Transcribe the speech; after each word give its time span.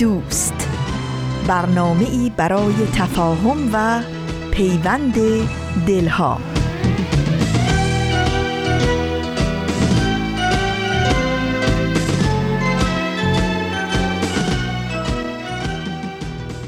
دوست. 0.00 0.68
برنامه 1.46 2.04
ای 2.04 2.32
برای 2.36 2.74
تفاهم 2.94 3.70
و 3.72 4.02
پیوند 4.50 5.14
دلها. 5.86 6.40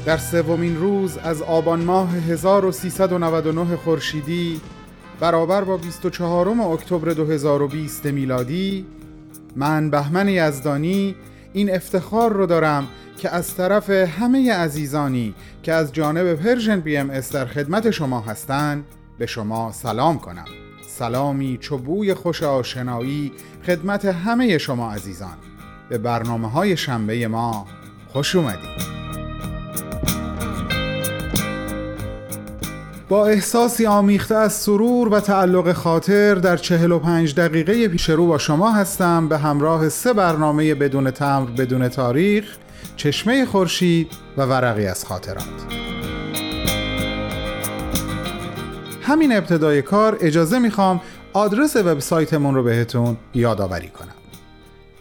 در 0.05 0.17
سومین 0.17 0.77
روز 0.77 1.17
از 1.17 1.41
آبان 1.41 1.83
ماه 1.83 2.15
1399 2.15 3.75
خورشیدی 3.75 4.61
برابر 5.19 5.63
با 5.63 5.77
24 5.77 6.49
اکتبر 6.49 7.13
2020 7.13 8.05
میلادی 8.05 8.85
من 9.55 9.89
بهمن 9.89 10.27
یزدانی 10.27 11.15
این 11.53 11.75
افتخار 11.75 12.33
رو 12.33 12.45
دارم 12.45 12.87
که 13.17 13.29
از 13.29 13.55
طرف 13.55 13.89
همه 13.89 14.53
عزیزانی 14.53 15.35
که 15.63 15.73
از 15.73 15.93
جانب 15.93 16.33
پرژن 16.33 16.79
بی 16.79 16.97
ام 16.97 17.19
در 17.19 17.45
خدمت 17.45 17.91
شما 17.91 18.19
هستند 18.19 18.85
به 19.17 19.25
شما 19.25 19.71
سلام 19.71 20.19
کنم. 20.19 20.45
سلامی 20.87 21.57
چوبوی 21.61 22.13
خوش 22.13 22.43
آشنایی 22.43 23.31
خدمت 23.65 24.05
همه 24.05 24.57
شما 24.57 24.91
عزیزان. 24.91 25.37
به 25.89 25.97
برنامه 25.97 26.49
های 26.49 26.77
شنبه 26.77 27.27
ما 27.27 27.67
خوش 28.07 28.35
اومدید. 28.35 29.12
با 33.13 33.25
احساسی 33.25 33.85
آمیخته 33.85 34.35
از 34.35 34.53
سرور 34.53 35.07
و 35.07 35.19
تعلق 35.19 35.73
خاطر 35.73 36.35
در 36.35 36.57
45 36.57 37.35
دقیقه 37.35 37.87
پیش 37.87 38.09
رو 38.09 38.27
با 38.27 38.37
شما 38.37 38.71
هستم 38.71 39.27
به 39.27 39.37
همراه 39.37 39.89
سه 39.89 40.13
برنامه 40.13 40.75
بدون 40.75 41.11
تمر 41.11 41.49
بدون 41.49 41.89
تاریخ 41.89 42.57
چشمه 42.95 43.45
خورشید 43.45 44.07
و 44.37 44.41
ورقی 44.41 44.87
از 44.87 45.05
خاطرات. 45.05 45.43
همین 49.01 49.37
ابتدای 49.37 49.81
کار 49.81 50.17
اجازه 50.21 50.59
می‌خوام 50.59 51.01
آدرس 51.33 51.75
وبسایتمون 51.75 52.55
رو 52.55 52.63
بهتون 52.63 53.17
یادآوری 53.33 53.89
کنم. 53.89 54.15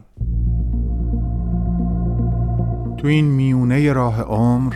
تو 2.98 3.08
این 3.08 3.26
میونه 3.26 3.94
راه 3.94 4.22
عمر 4.22 4.76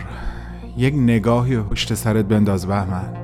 یک 0.76 0.94
نگاهی 0.94 1.60
پشت 1.60 1.94
سرت 1.94 2.24
بنداز 2.24 2.66
بهمن. 2.66 3.23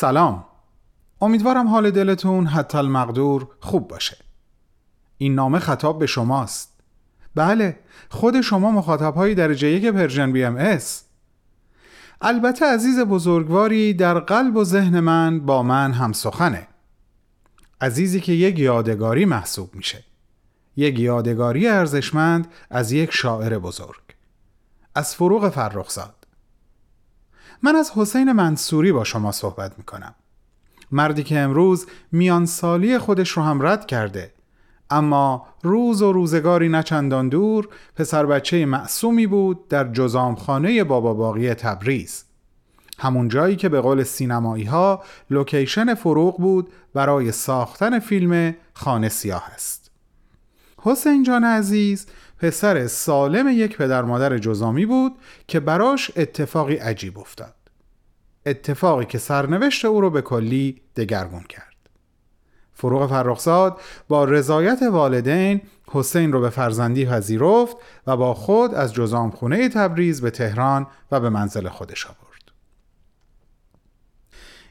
سلام. 0.00 0.44
امیدوارم 1.20 1.68
حال 1.68 1.90
دلتون 1.90 2.46
حتی 2.46 2.78
المقدور 2.78 3.48
خوب 3.60 3.88
باشه. 3.88 4.16
این 5.18 5.34
نامه 5.34 5.58
خطاب 5.58 5.98
به 5.98 6.06
شماست. 6.06 6.80
بله 7.34 7.78
خود 8.08 8.40
شما 8.40 8.70
مخاطب 8.70 9.14
های 9.14 9.34
درجه 9.34 9.68
یک 9.68 9.86
Persian 9.86 10.32
BMS. 10.32 11.04
البته 12.20 12.66
عزیز 12.66 13.00
بزرگواری 13.00 13.94
در 13.94 14.18
قلب 14.18 14.56
و 14.56 14.64
ذهن 14.64 15.00
من 15.00 15.40
با 15.40 15.62
من 15.62 15.92
هم 15.92 16.12
سخنه 16.12 16.68
عزیزی 17.80 18.20
که 18.20 18.32
یک 18.32 18.58
یادگاری 18.58 19.24
محسوب 19.24 19.74
میشه. 19.74 20.04
یک 20.76 20.98
یادگاری 20.98 21.68
ارزشمند 21.68 22.48
از 22.70 22.92
یک 22.92 23.10
شاعر 23.12 23.58
بزرگ. 23.58 24.02
از 24.94 25.14
فروغ 25.14 25.48
فرخزاد. 25.48 26.19
من 27.62 27.76
از 27.76 27.90
حسین 27.90 28.32
منصوری 28.32 28.92
با 28.92 29.04
شما 29.04 29.32
صحبت 29.32 29.78
می 29.78 29.84
کنم 29.84 30.14
مردی 30.92 31.22
که 31.22 31.38
امروز 31.38 31.86
میان 32.12 32.46
سالی 32.46 32.98
خودش 32.98 33.30
رو 33.30 33.42
هم 33.42 33.62
رد 33.62 33.86
کرده. 33.86 34.32
اما 34.90 35.46
روز 35.62 36.02
و 36.02 36.12
روزگاری 36.12 36.68
نچندان 36.68 37.28
دور 37.28 37.68
پسر 37.96 38.26
بچه 38.26 38.66
معصومی 38.66 39.26
بود 39.26 39.68
در 39.68 39.92
جزامخانه 39.92 40.84
بابا 40.84 41.14
باقی 41.14 41.54
تبریز. 41.54 42.24
همون 42.98 43.28
جایی 43.28 43.56
که 43.56 43.68
به 43.68 43.80
قول 43.80 44.02
سینمایی 44.02 44.64
ها 44.64 45.02
لوکیشن 45.30 45.94
فروغ 45.94 46.36
بود 46.36 46.70
برای 46.94 47.32
ساختن 47.32 47.98
فیلم 47.98 48.54
خانه 48.74 49.08
سیاه 49.08 49.50
است. 49.54 49.90
حسین 50.82 51.22
جان 51.22 51.44
عزیز 51.44 52.06
پسر 52.40 52.86
سالم 52.86 53.48
یک 53.48 53.76
پدر 53.76 54.02
مادر 54.02 54.38
جزامی 54.38 54.86
بود 54.86 55.12
که 55.48 55.60
براش 55.60 56.10
اتفاقی 56.16 56.74
عجیب 56.74 57.18
افتاد. 57.18 57.54
اتفاقی 58.46 59.04
که 59.04 59.18
سرنوشت 59.18 59.84
او 59.84 60.00
رو 60.00 60.10
به 60.10 60.22
کلی 60.22 60.80
دگرگون 60.96 61.42
کرد. 61.42 61.76
فروغ 62.72 63.10
فرخزاد 63.10 63.80
با 64.08 64.24
رضایت 64.24 64.82
والدین 64.82 65.60
حسین 65.86 66.32
رو 66.32 66.40
به 66.40 66.50
فرزندی 66.50 67.06
پذیرفت 67.06 67.76
و 68.06 68.16
با 68.16 68.34
خود 68.34 68.74
از 68.74 68.94
جزامخونه 68.94 69.68
تبریز 69.68 70.20
به 70.20 70.30
تهران 70.30 70.86
و 71.12 71.20
به 71.20 71.30
منزل 71.30 71.68
خودش 71.68 72.06
آورد. 72.06 72.20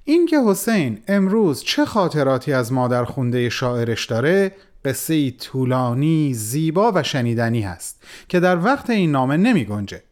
اینکه 0.03 0.39
حسین 0.45 1.01
امروز 1.07 1.63
چه 1.63 1.85
خاطراتی 1.85 2.53
از 2.53 2.73
مادر 2.73 3.03
خونده 3.05 3.49
شاعرش 3.49 4.05
داره 4.05 4.51
قصه 4.85 5.31
طولانی، 5.31 6.33
زیبا 6.33 6.91
و 6.95 7.03
شنیدنی 7.03 7.61
هست 7.61 8.03
که 8.27 8.39
در 8.39 8.65
وقت 8.65 8.89
این 8.89 9.11
نامه 9.11 9.37
نمی 9.37 9.65
گنجه. 9.65 10.03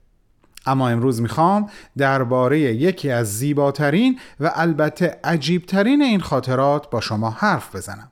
اما 0.66 0.90
امروز 0.90 1.22
می‌خوام 1.22 1.70
درباره 1.98 2.60
یکی 2.60 3.12
از 3.12 3.38
زیباترین 3.38 4.20
و 4.40 4.52
البته 4.56 5.20
عجیبترین 5.24 6.02
این 6.02 6.20
خاطرات 6.20 6.90
با 6.90 7.02
شما 7.02 7.30
حرف 7.30 7.76
بزنم. 7.76 8.12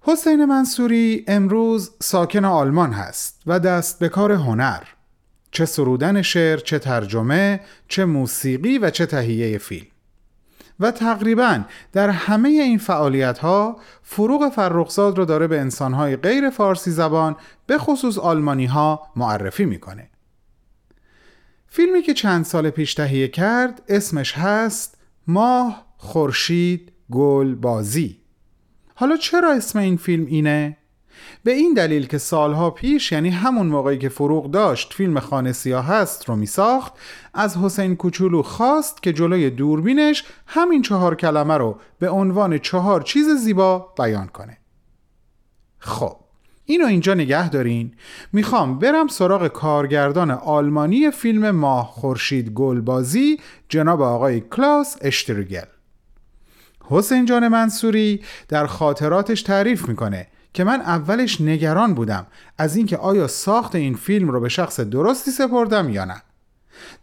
حسین 0.00 0.44
منصوری 0.44 1.24
امروز 1.28 1.90
ساکن 2.02 2.44
آلمان 2.44 2.92
هست 2.92 3.42
و 3.46 3.60
دست 3.60 3.98
به 3.98 4.08
کار 4.08 4.32
هنر 4.32 4.82
چه 5.50 5.64
سرودن 5.64 6.22
شعر، 6.22 6.56
چه 6.56 6.78
ترجمه، 6.78 7.60
چه 7.88 8.04
موسیقی 8.04 8.78
و 8.78 8.90
چه 8.90 9.06
تهیه 9.06 9.58
فیلم 9.58 9.86
و 10.80 10.90
تقریبا 10.90 11.64
در 11.92 12.10
همه 12.10 12.48
این 12.48 12.78
فعالیت 12.78 13.38
ها 13.38 13.76
فروغ 14.02 14.48
فرخزاد 14.48 15.18
رو 15.18 15.24
داره 15.24 15.46
به 15.46 15.60
انسانهای 15.60 16.16
غیر 16.16 16.50
فارسی 16.50 16.90
زبان 16.90 17.36
به 17.66 17.78
خصوص 17.78 18.18
آلمانی 18.18 18.66
ها 18.66 19.02
معرفی 19.16 19.64
می‌کنه 19.64 20.10
فیلمی 21.66 22.02
که 22.02 22.14
چند 22.14 22.44
سال 22.44 22.70
پیش 22.70 22.94
تهیه 22.94 23.28
کرد 23.28 23.82
اسمش 23.88 24.32
هست 24.32 24.98
ماه 25.26 25.86
خورشید 25.96 26.92
گل 27.10 27.54
بازی 27.54 28.20
حالا 28.94 29.16
چرا 29.16 29.52
اسم 29.52 29.78
این 29.78 29.96
فیلم 29.96 30.26
اینه؟ 30.26 30.76
به 31.44 31.52
این 31.52 31.74
دلیل 31.74 32.06
که 32.06 32.18
سالها 32.18 32.70
پیش 32.70 33.12
یعنی 33.12 33.30
همون 33.30 33.66
موقعی 33.66 33.98
که 33.98 34.08
فروغ 34.08 34.50
داشت 34.50 34.94
فیلم 34.94 35.20
خانه 35.20 35.52
سیاه 35.52 35.86
هست 35.86 36.28
رو 36.28 36.36
می 36.36 36.46
ساخت 36.46 36.92
از 37.34 37.56
حسین 37.56 37.96
کوچولو 37.96 38.42
خواست 38.42 39.02
که 39.02 39.12
جلوی 39.12 39.50
دوربینش 39.50 40.24
همین 40.46 40.82
چهار 40.82 41.14
کلمه 41.14 41.56
رو 41.56 41.80
به 41.98 42.10
عنوان 42.10 42.58
چهار 42.58 43.02
چیز 43.02 43.28
زیبا 43.28 43.94
بیان 43.98 44.26
کنه. 44.26 44.58
خب 45.78 46.16
اینو 46.64 46.86
اینجا 46.86 47.14
نگه 47.14 47.48
دارین. 47.48 47.94
می‌خوام 48.32 48.78
برم 48.78 49.08
سراغ 49.08 49.48
کارگردان 49.48 50.30
آلمانی 50.30 51.10
فیلم 51.10 51.50
ماه 51.50 51.86
خورشید 51.86 52.50
گلبازی 52.50 53.40
جناب 53.68 54.02
آقای 54.02 54.40
کلاس 54.40 54.96
اشترگل 55.00 55.66
حسین 56.84 57.24
جان 57.24 57.48
منصوری 57.48 58.22
در 58.48 58.66
خاطراتش 58.66 59.42
تعریف 59.42 59.88
می‌کنه. 59.88 60.26
که 60.54 60.64
من 60.64 60.80
اولش 60.80 61.40
نگران 61.40 61.94
بودم 61.94 62.26
از 62.58 62.76
اینکه 62.76 62.96
آیا 62.96 63.26
ساخت 63.26 63.74
این 63.74 63.94
فیلم 63.94 64.28
رو 64.28 64.40
به 64.40 64.48
شخص 64.48 64.80
درستی 64.80 65.30
سپردم 65.30 65.88
یا 65.88 66.04
نه. 66.04 66.22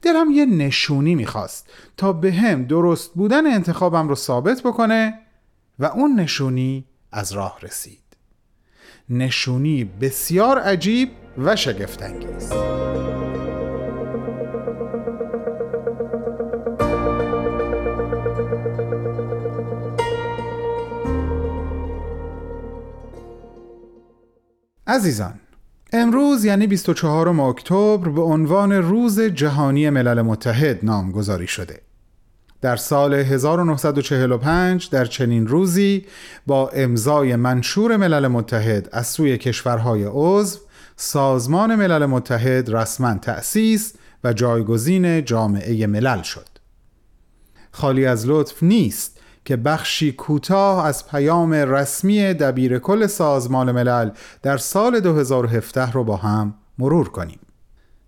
دلم 0.01 0.31
یه 0.31 0.45
نشونی 0.45 1.15
می‌خواست 1.15 1.69
تا 1.97 2.13
به 2.13 2.33
هم 2.33 2.65
درست 2.65 3.13
بودن 3.13 3.47
انتخابم 3.47 4.07
رو 4.07 4.15
ثابت 4.15 4.61
بکنه 4.61 5.13
و 5.79 5.85
اون 5.85 6.19
نشونی 6.19 6.85
از 7.11 7.31
راه 7.33 7.57
رسید. 7.61 7.99
نشونی 9.09 9.83
بسیار 9.83 10.59
عجیب 10.59 11.09
و 11.37 11.55
شگفتانگیز. 11.55 12.51
عزیزان 24.87 25.33
امروز 25.93 26.45
یعنی 26.45 26.67
24 26.67 27.41
اکتبر 27.41 28.09
به 28.09 28.21
عنوان 28.21 28.71
روز 28.71 29.19
جهانی 29.19 29.89
ملل 29.89 30.21
متحد 30.21 30.85
نامگذاری 30.85 31.47
شده. 31.47 31.81
در 32.61 32.75
سال 32.75 33.13
1945 33.13 34.89
در 34.89 35.05
چنین 35.05 35.47
روزی 35.47 36.05
با 36.47 36.69
امضای 36.69 37.35
منشور 37.35 37.97
ملل 37.97 38.27
متحد 38.27 38.89
از 38.91 39.07
سوی 39.07 39.37
کشورهای 39.37 40.05
عضو 40.11 40.59
سازمان 40.95 41.75
ملل 41.75 42.05
متحد 42.05 42.69
رسما 42.69 43.13
تأسیس 43.13 43.93
و 44.23 44.33
جایگزین 44.33 45.25
جامعه 45.25 45.87
ملل 45.87 46.21
شد. 46.21 46.47
خالی 47.71 48.05
از 48.05 48.27
لطف 48.27 48.63
نیست 48.63 49.14
که 49.45 49.55
بخشی 49.55 50.11
کوتاه 50.11 50.85
از 50.85 51.07
پیام 51.07 51.53
رسمی 51.53 52.33
دبیر 52.33 52.79
کل 52.79 53.07
سازمان 53.07 53.71
ملل 53.71 54.09
در 54.41 54.57
سال 54.57 54.99
2017 54.99 55.91
رو 55.91 56.03
با 56.03 56.17
هم 56.17 56.53
مرور 56.77 57.09
کنیم. 57.09 57.39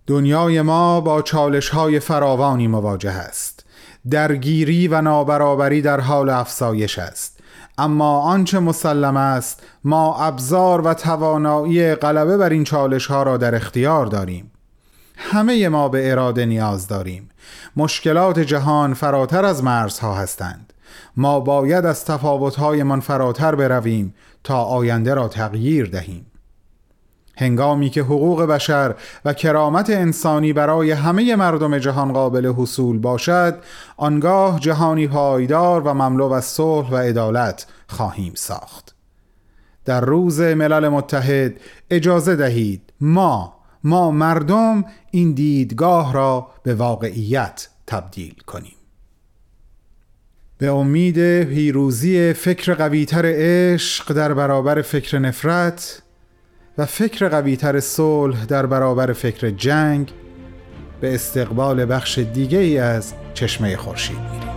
دنیای 0.06 0.62
ما 0.62 1.00
با 1.00 1.22
چالش 1.22 1.68
های 1.68 2.00
فراوانی 2.00 2.68
مواجه 2.68 3.10
است. 3.10 3.64
درگیری 4.10 4.88
و 4.88 5.00
نابرابری 5.00 5.82
در 5.82 6.00
حال 6.00 6.28
افزایش 6.28 6.98
است. 6.98 7.40
اما 7.78 8.20
آنچه 8.20 8.58
مسلم 8.58 9.16
است 9.16 9.62
ما 9.84 10.16
ابزار 10.16 10.80
و 10.80 10.94
توانایی 10.94 11.94
غلبه 11.94 12.36
بر 12.36 12.48
این 12.48 12.64
چالش 12.64 13.06
ها 13.06 13.22
را 13.22 13.36
در 13.36 13.54
اختیار 13.54 14.06
داریم. 14.06 14.50
همه 15.16 15.68
ما 15.68 15.88
به 15.88 16.10
اراده 16.10 16.46
نیاز 16.46 16.86
داریم. 16.86 17.28
مشکلات 17.76 18.38
جهان 18.38 18.94
فراتر 18.94 19.44
از 19.44 19.64
مرزها 19.64 20.14
هستند. 20.14 20.67
ما 21.16 21.40
باید 21.40 21.86
از 21.86 22.04
تفاوتهایمان 22.04 23.00
فراتر 23.00 23.54
برویم 23.54 24.14
تا 24.44 24.62
آینده 24.62 25.14
را 25.14 25.28
تغییر 25.28 25.86
دهیم. 25.86 26.26
هنگامی 27.38 27.90
که 27.90 28.02
حقوق 28.02 28.42
بشر 28.42 28.94
و 29.24 29.32
کرامت 29.32 29.90
انسانی 29.90 30.52
برای 30.52 30.90
همه 30.90 31.36
مردم 31.36 31.78
جهان 31.78 32.12
قابل 32.12 32.52
حصول 32.56 32.98
باشد 32.98 33.58
آنگاه 33.96 34.60
جهانی 34.60 35.08
پایدار 35.08 35.80
و 35.80 35.94
مملو 35.94 36.32
از 36.32 36.44
صلح 36.44 36.90
و 36.90 36.96
عدالت 36.96 37.66
خواهیم 37.88 38.32
ساخت. 38.36 38.94
در 39.84 40.00
روز 40.00 40.40
ملل 40.40 40.88
متحد 40.88 41.60
اجازه 41.90 42.36
دهید 42.36 42.92
ما 43.00 43.58
ما 43.84 44.10
مردم 44.10 44.84
این 45.10 45.32
دیدگاه 45.32 46.12
را 46.12 46.46
به 46.62 46.74
واقعیت 46.74 47.68
تبدیل 47.86 48.34
کنیم. 48.46 48.77
به 50.58 50.70
امید 50.70 51.42
پیروزی 51.42 52.32
فکر 52.32 52.74
قویتر 52.74 53.22
عشق 53.26 54.12
در 54.12 54.34
برابر 54.34 54.82
فکر 54.82 55.18
نفرت 55.18 56.02
و 56.78 56.86
فکر 56.86 57.28
قویتر 57.28 57.80
صلح 57.80 58.44
در 58.44 58.66
برابر 58.66 59.12
فکر 59.12 59.50
جنگ 59.50 60.12
به 61.00 61.14
استقبال 61.14 61.84
بخش 61.84 62.18
دیگه 62.18 62.58
ای 62.58 62.78
از 62.78 63.14
چشمه 63.34 63.76
خورشید 63.76 64.18
میریم. 64.18 64.48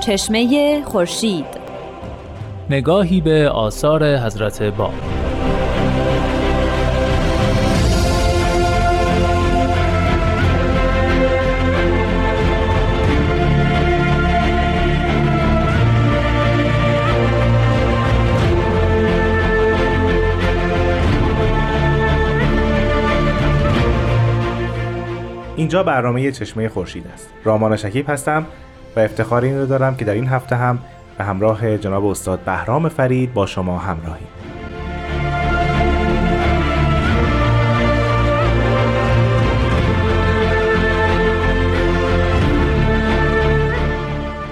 چشمه 0.00 0.82
خورشید 0.84 1.59
نگاهی 2.70 3.20
به 3.20 3.48
آثار 3.48 4.16
حضرت 4.16 4.62
باب 4.62 4.94
اینجا 25.56 25.82
برنامه 25.82 26.32
چشمه 26.32 26.68
خورشید 26.68 27.06
است. 27.14 27.28
رامان 27.44 27.76
شکیب 27.76 28.10
هستم 28.10 28.46
و 28.96 29.00
افتخار 29.00 29.42
این 29.42 29.58
رو 29.58 29.66
دارم 29.66 29.96
که 29.96 30.04
در 30.04 30.14
این 30.14 30.26
هفته 30.28 30.56
هم 30.56 30.78
به 31.20 31.26
همراه 31.26 31.78
جناب 31.78 32.06
استاد 32.06 32.40
بهرام 32.40 32.88
فرید 32.88 33.34
با 33.34 33.46
شما 33.46 33.78
همراهیم 33.78 34.26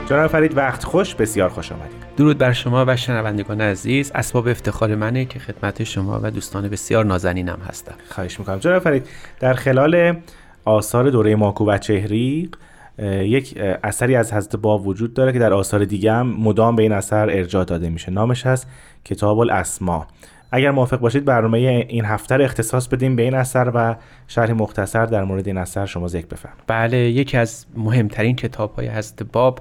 جناب 0.08 0.26
فرید 0.26 0.56
وقت 0.56 0.84
خوش 0.84 1.14
بسیار 1.14 1.48
خوش 1.48 1.72
آمدید. 1.72 1.96
درود 2.16 2.38
بر 2.38 2.52
شما 2.52 2.84
و 2.88 2.96
شنوندگان 2.96 3.60
عزیز. 3.60 4.12
اسباب 4.14 4.48
افتخار 4.48 4.94
منه 4.94 5.24
که 5.24 5.38
خدمت 5.38 5.84
شما 5.84 6.20
و 6.22 6.30
دوستان 6.30 6.68
بسیار 6.68 7.04
نازنینم 7.04 7.58
هستم. 7.68 7.94
خواهش 8.08 8.38
می‌کنم. 8.38 8.58
جناب 8.58 8.82
فرید 8.82 9.06
در 9.40 9.54
خلال 9.54 10.16
آثار 10.64 11.10
دوره 11.10 11.36
ماکو 11.36 11.70
و 11.70 11.78
چهریق 11.78 12.56
یک 13.02 13.58
اثری 13.82 14.16
از 14.16 14.32
حضرت 14.32 14.56
باب 14.56 14.86
وجود 14.86 15.14
داره 15.14 15.32
که 15.32 15.38
در 15.38 15.52
آثار 15.52 15.84
دیگه 15.84 16.12
هم 16.12 16.26
مدام 16.26 16.76
به 16.76 16.82
این 16.82 16.92
اثر 16.92 17.30
ارجاع 17.30 17.64
داده 17.64 17.90
میشه. 17.90 18.10
نامش 18.10 18.46
هست 18.46 18.66
کتاب 19.04 19.38
الاسما 19.38 20.06
اگر 20.50 20.70
موافق 20.70 21.00
باشید 21.00 21.24
برنامه 21.24 21.58
این 21.88 22.04
هفته 22.04 22.36
رو 22.36 22.44
اختصاص 22.44 22.88
بدیم 22.88 23.16
به 23.16 23.22
این 23.22 23.34
اثر 23.34 23.72
و 23.74 23.96
شرح 24.28 24.52
مختصر 24.52 25.06
در 25.06 25.24
مورد 25.24 25.46
این 25.46 25.58
اثر 25.58 25.86
شما 25.86 26.08
ذکر 26.08 26.26
بفرمایید. 26.26 26.64
بله 26.66 26.98
یکی 26.98 27.36
از 27.36 27.66
مهمترین 27.76 28.36
کتاب 28.36 28.74
های 28.74 28.88
حضرت 28.88 29.22
باب 29.22 29.60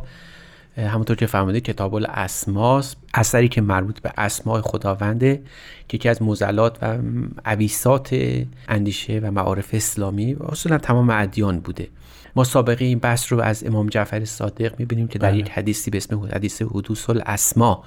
همونطور 0.77 1.15
که 1.15 1.25
فرمودید 1.25 1.63
کتاب 1.63 1.96
الاسماس 1.96 2.96
اثری 3.13 3.48
که 3.48 3.62
مربوط 3.62 4.00
به 4.00 4.12
اسماء 4.17 4.62
خداونده 4.62 5.41
که 5.88 5.96
یکی 5.96 6.10
از 6.10 6.22
مزلات 6.22 6.77
و 6.82 6.98
عویسات 7.46 8.15
اندیشه 8.67 9.20
و 9.24 9.32
معارف 9.32 9.70
اسلامی 9.74 10.34
و 10.34 10.44
اصولا 10.44 10.77
تمام 10.77 11.10
ادیان 11.10 11.60
بوده. 11.60 11.88
ما 12.38 12.44
سابقه 12.44 12.86
این 12.86 13.00
بحث 13.00 13.32
رو 13.32 13.41
از 13.41 13.63
امام 13.63 13.88
جعفر 13.88 14.25
صادق 14.25 14.79
می‌بینیم 14.79 15.08
که 15.08 15.20
در 15.20 15.29
بله. 15.29 15.39
یک 15.39 15.50
حدیثی 15.50 15.91
به 15.91 15.98
اسم 15.98 16.20
حدیث 16.20 16.62
حدوث 16.62 17.10
الاسما 17.10 17.84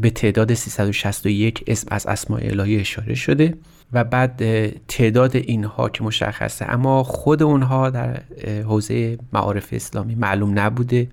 به 0.00 0.10
تعداد 0.10 0.54
361 0.54 1.64
اسم 1.66 1.88
از 1.90 2.06
اسماء 2.06 2.40
الهی 2.42 2.80
اشاره 2.80 3.14
شده 3.14 3.54
و 3.92 4.04
بعد 4.04 4.42
تعداد 4.88 5.36
اینها 5.36 5.88
که 5.88 6.04
مشخصه. 6.04 6.66
اما 6.68 7.02
خود 7.02 7.42
اونها 7.42 7.90
در 7.90 8.20
حوزه 8.46 9.18
معارف 9.32 9.68
اسلامی 9.72 10.14
معلوم 10.14 10.58
نبوده. 10.58 11.08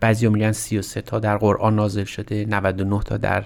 بعضی 0.00 0.28
میگن 0.28 0.52
33 0.52 1.00
تا 1.00 1.18
در 1.18 1.36
قرآن 1.36 1.76
نازل 1.76 2.04
شده 2.04 2.44
99 2.44 3.00
تا 3.00 3.16
در 3.16 3.44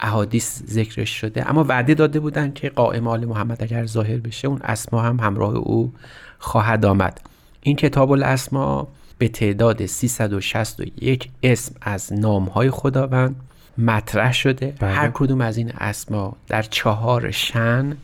احادیث 0.00 0.62
ذکرش 0.62 1.20
شده. 1.20 1.50
اما 1.50 1.64
وعده 1.64 1.94
داده 1.94 2.20
بودن 2.20 2.52
که 2.52 2.68
قائم 2.68 3.08
آل 3.08 3.24
محمد 3.24 3.62
اگر 3.62 3.86
ظاهر 3.86 4.16
بشه 4.16 4.48
اون 4.48 4.60
اسما 4.62 5.02
هم 5.02 5.20
همراه 5.20 5.54
او 5.54 5.92
خواهد 6.38 6.84
آمد. 6.84 7.31
این 7.62 7.76
کتاب 7.76 8.10
الاسما 8.10 8.88
به 9.18 9.28
تعداد 9.28 9.86
361 9.86 11.28
اسم 11.42 11.74
از 11.82 12.12
نامهای 12.12 12.70
خداوند 12.70 13.36
مطرح 13.78 14.32
شده. 14.32 14.74
بله. 14.80 14.90
هر 14.90 15.10
کدوم 15.14 15.40
از 15.40 15.56
این 15.56 15.72
اسما 15.78 16.36
در 16.48 16.62
چهار 16.62 17.30
شن 17.30 17.96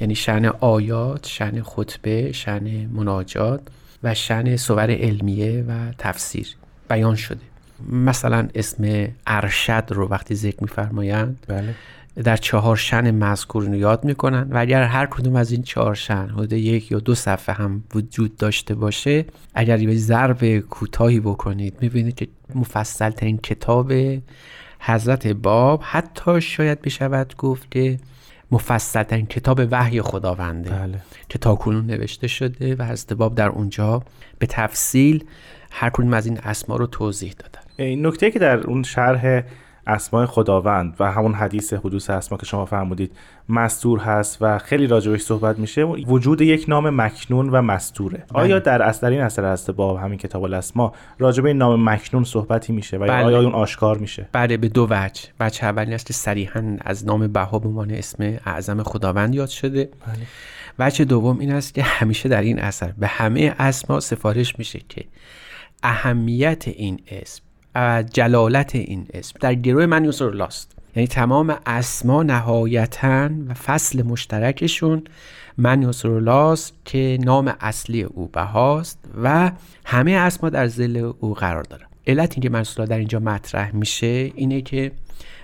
یعنی 0.00 0.14
شن 0.14 0.44
آیات 0.44 1.26
شن 1.26 1.62
خطبه 1.62 2.32
شن 2.32 2.86
مناجات 2.86 3.60
و 4.02 4.14
شن 4.14 4.56
صور 4.56 4.90
علمیه 4.90 5.64
و 5.68 5.72
تفسیر 5.98 6.48
بیان 6.88 7.16
شده. 7.16 7.40
مثلا 7.90 8.48
اسم 8.54 9.08
ارشد 9.26 9.84
رو 9.88 10.08
وقتی 10.08 10.34
ذکر 10.34 10.58
میفرمایند 10.60 11.38
بله. 11.48 11.74
در 12.22 12.36
چهار 12.36 12.76
شن 12.76 13.10
مذکور 13.10 13.74
یاد 13.74 14.04
می‌کنن 14.04 14.48
و 14.50 14.58
اگر 14.58 14.82
هر 14.82 15.06
کدوم 15.06 15.36
از 15.36 15.52
این 15.52 15.62
چهار 15.62 15.94
شن 15.94 16.28
حدود 16.28 16.52
یک 16.52 16.92
یا 16.92 16.98
دو 16.98 17.14
صفحه 17.14 17.54
هم 17.54 17.84
وجود 17.94 18.36
داشته 18.36 18.74
باشه 18.74 19.24
اگر 19.54 19.80
یه 19.80 19.96
ضرب 19.96 20.58
کوتاهی 20.58 21.20
بکنید 21.20 21.76
می‌بینید 21.80 22.14
که 22.14 22.28
مفصل 22.54 23.10
ترین 23.10 23.38
کتاب 23.38 23.92
حضرت 24.80 25.26
باب 25.26 25.80
حتی 25.84 26.40
شاید 26.40 26.82
بشود 26.82 27.36
گفت 27.36 27.70
که 27.70 27.98
مفصل 28.50 29.02
ترین 29.02 29.26
کتاب 29.26 29.60
وحی 29.70 30.02
خداونده 30.02 30.70
بله. 30.70 30.98
که 31.28 31.38
تاکنون 31.38 31.86
نوشته 31.86 32.26
شده 32.26 32.74
و 32.74 32.82
حضرت 32.82 33.12
باب 33.12 33.34
در 33.34 33.48
اونجا 33.48 34.02
به 34.38 34.46
تفصیل 34.46 35.24
هر 35.70 35.90
کدوم 35.90 36.12
از 36.12 36.26
این 36.26 36.38
اسما 36.38 36.76
رو 36.76 36.86
توضیح 36.86 37.34
دادن. 37.38 37.60
این 37.76 38.06
نکته 38.06 38.30
که 38.30 38.38
در 38.38 38.58
اون 38.58 38.82
شرح 38.82 39.42
اسماء 39.86 40.26
خداوند 40.26 40.96
و 41.00 41.12
همون 41.12 41.34
حدیث 41.34 41.72
حدوث 41.72 42.10
اسما 42.10 42.38
که 42.38 42.46
شما 42.46 42.64
فرمودید 42.64 43.12
مستور 43.48 43.98
هست 43.98 44.38
و 44.40 44.58
خیلی 44.58 44.86
راجبش 44.86 45.20
صحبت 45.20 45.58
میشه 45.58 45.84
وجود 45.84 46.40
یک 46.40 46.64
نام 46.68 47.02
مکنون 47.02 47.48
و 47.48 47.62
مستوره. 47.62 48.24
آیا 48.32 48.58
در 48.58 48.82
اصل 48.82 49.06
این 49.06 49.20
اثر 49.20 49.44
هست 49.44 49.70
باب 49.70 49.96
همین 49.96 50.18
کتاب 50.18 50.42
الاسما 50.42 50.92
راجب 51.18 51.46
این 51.46 51.56
نام 51.58 51.90
مکنون 51.90 52.24
صحبتی 52.24 52.72
میشه 52.72 52.96
و 52.96 53.00
بله. 53.00 53.24
آیا 53.24 53.40
اون 53.40 53.52
آشکار 53.52 53.98
میشه؟ 53.98 54.28
بله 54.32 54.56
به 54.56 54.68
دو 54.68 54.86
وجه. 54.90 55.22
وجه 55.40 55.64
اولی 55.64 55.94
است 55.94 56.06
که 56.06 56.12
صریحا 56.12 56.76
از 56.80 57.06
نام 57.06 57.26
بها 57.26 57.58
به 57.58 57.68
عنوان 57.68 57.90
اسم 57.90 58.38
اعظم 58.46 58.82
خداوند 58.82 59.34
یاد 59.34 59.48
شده. 59.48 59.88
وجه 60.78 61.04
دوم 61.04 61.38
این 61.38 61.52
است 61.52 61.74
که 61.74 61.82
همیشه 61.82 62.28
در 62.28 62.42
این 62.42 62.58
اثر 62.58 62.92
به 62.98 63.06
همه 63.06 63.54
اسما 63.58 64.00
سفارش 64.00 64.58
میشه 64.58 64.80
که 64.88 65.04
اهمیت 65.82 66.68
این 66.68 67.00
اسم 67.08 67.42
جلالت 68.12 68.74
این 68.74 69.06
اسم. 69.14 69.38
در 69.40 69.54
گروه 69.54 69.86
من 69.86 70.04
یسر 70.04 70.24
الله 70.24 70.44
است 70.44 70.76
یعنی 70.96 71.06
تمام 71.06 71.58
اسما 71.66 72.22
نهایتا 72.22 73.30
و 73.48 73.54
فصل 73.54 74.02
مشترکشون 74.02 75.02
من 75.58 75.82
یسر 75.82 76.10
الله 76.10 76.32
است 76.32 76.74
که 76.84 77.18
نام 77.20 77.54
اصلی 77.60 78.02
او 78.02 78.26
بهاست 78.26 78.98
و 79.22 79.52
همه 79.84 80.12
اسما 80.12 80.50
در 80.50 80.66
زل 80.66 81.12
او 81.20 81.34
قرار 81.34 81.62
دارن. 81.62 81.86
علت 82.06 82.32
اینکه 82.32 82.50
من 82.50 82.60
یسر 82.60 82.82
الله 82.82 82.90
در 82.90 82.98
اینجا 82.98 83.18
مطرح 83.18 83.74
میشه 83.74 84.32
اینه 84.34 84.62
که 84.62 84.92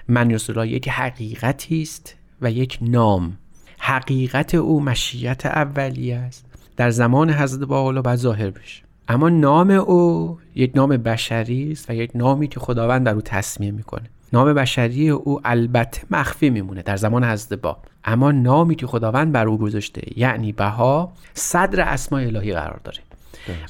من 0.09 0.31
یسر 0.31 0.59
الله 0.59 0.73
یک 0.73 0.89
حقیقتی 0.89 1.83
است 1.83 2.15
و 2.43 2.51
یک 2.51 2.79
نام. 2.83 3.39
حقیقت 3.79 4.55
او 4.55 4.83
مشیت 4.83 5.47
اولیه 5.47 6.17
است. 6.17 6.47
در 6.77 6.91
زمان 6.91 7.31
حضرت 7.31 7.69
باحالا 7.69 8.03
باید 8.03 8.19
ظاهر 8.19 8.51
بشه. 8.51 8.83
اما 9.11 9.29
نام 9.29 9.71
او 9.71 10.39
یک 10.55 10.73
نام 10.75 10.97
بشری 10.97 11.73
است 11.73 11.91
و 11.91 11.95
یک 11.95 12.11
نامی 12.15 12.49
که 12.49 12.61
خداوند 12.61 13.07
در 13.07 13.15
او 13.15 13.21
تصمیه 13.21 13.71
می‌کنه. 13.71 14.11
نام 14.33 14.55
بشری 14.55 15.11
او 15.11 15.41
البته 15.45 16.03
مخفی 16.11 16.51
میمونه 16.51 16.83
در 16.83 16.97
زمان 16.97 17.25
حضرت 17.25 17.61
باب. 17.61 17.85
اما 18.05 18.33
نامی 18.33 18.75
که 18.75 18.87
خداوند 18.87 19.33
بر 19.33 19.49
او 19.49 19.59
گذاشته 19.59 20.03
یعنی 20.17 20.53
بها 20.53 21.13
صدر 21.35 21.81
اسماء 21.81 22.23
الهی 22.23 22.53
قرار 22.53 22.81
داره. 22.85 22.99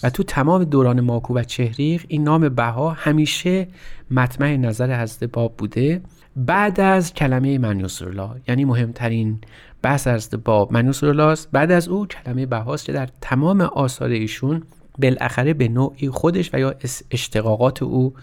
و 0.03 0.11
تو 0.11 0.23
تمام 0.23 0.65
دوران 0.65 1.01
ماکو 1.01 1.35
و 1.35 1.43
چهریق 1.43 2.05
این 2.09 2.25
نام 2.25 2.49
بها 2.49 2.91
همیشه 2.91 3.69
مطمع 4.11 4.57
نظر 4.57 5.03
حضرت 5.03 5.31
باب 5.31 5.55
بوده. 5.57 6.01
بعد 6.37 6.81
از 6.81 7.15
کلمه 7.15 7.59
من 7.59 7.87
الله 8.01 8.31
یعنی 8.49 8.65
مهمترین 8.65 9.39
بحث 9.83 10.09
حضرت 10.09 10.35
باب 10.35 10.73
من 10.73 10.93
الله 11.03 11.23
است 11.23 11.49
بعد 11.53 11.71
از 11.71 11.89
او 11.89 12.07
کلمه 12.07 12.47
بهاست 12.47 12.85
که 12.85 12.93
در 12.93 13.09
تمام 13.21 13.61
آثار 13.61 14.11
ایشون 14.11 14.63
بالاخره 15.01 15.55
به 15.55 15.69
نوعی 15.69 16.09
خودش 16.09 16.51
و 16.55 16.59
یا 16.59 16.75
اشتقاقات 17.11 17.83
او 17.83 18.15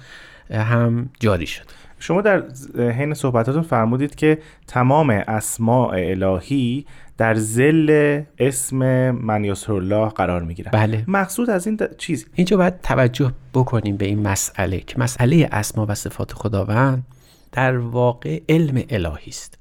هم 0.52 1.10
جاری 1.20 1.48
شد. 1.48 1.66
شما 2.00 2.22
در 2.22 2.44
حین 2.78 3.14
صحبتاتون 3.14 3.62
فرمودید 3.62 4.16
که 4.16 4.38
تمام 4.68 5.10
اسماء 5.10 5.94
الهی 5.94 6.86
در 7.18 7.36
زل 7.36 8.22
اسم 8.40 9.12
من 9.12 9.56
الله 9.70 10.10
قرار 10.10 10.44
می 10.44 10.54
گیرن 10.54 10.72
بله. 10.72 11.04
مقصود 11.08 11.50
از 11.50 11.68
این 11.68 11.76
د... 11.76 11.98
چیز؟ 11.98 12.26
اینجا 12.34 12.58
باید 12.58 12.82
توجه 12.82 13.34
بکنیم 13.54 13.98
به 13.98 14.06
این 14.06 14.20
مسئله 14.20 14.80
که 14.80 15.00
مسئله 15.00 15.50
اسما 15.52 15.86
و 15.90 15.96
صفات 15.96 16.34
خداوند 16.34 17.04
در 17.52 17.78
واقع 17.78 18.42
علم 18.50 18.84
الهی 18.90 19.30
است. 19.30 19.58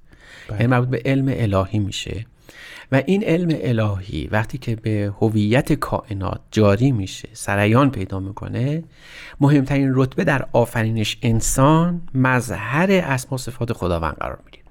بله. 0.49 0.57
یعنی 0.57 0.71
مربوط 0.71 0.89
به 0.89 1.03
علم 1.05 1.27
الهی 1.29 1.79
میشه. 1.79 2.27
و 2.93 3.03
این 3.07 3.25
علم 3.25 3.49
الهی 3.61 4.27
وقتی 4.27 4.59
که 4.59 4.77
به 4.77 5.13
هویت 5.21 5.73
کائنات 5.73 6.41
جاری 6.51 6.93
میشه 6.93 7.29
سریان 7.33 7.91
پیدا 7.91 8.21
می‌کنه 8.21 8.85
مهمترین 9.41 9.93
رتبه 9.95 10.25
در 10.25 10.47
آفرینش 10.53 11.19
انسان 11.23 12.03
مظهر 12.15 12.91
اسما 12.91 13.39
صفات 13.39 13.73
خداوند 13.73 14.15
قرار 14.15 14.39
می‌گیره. 14.45 14.66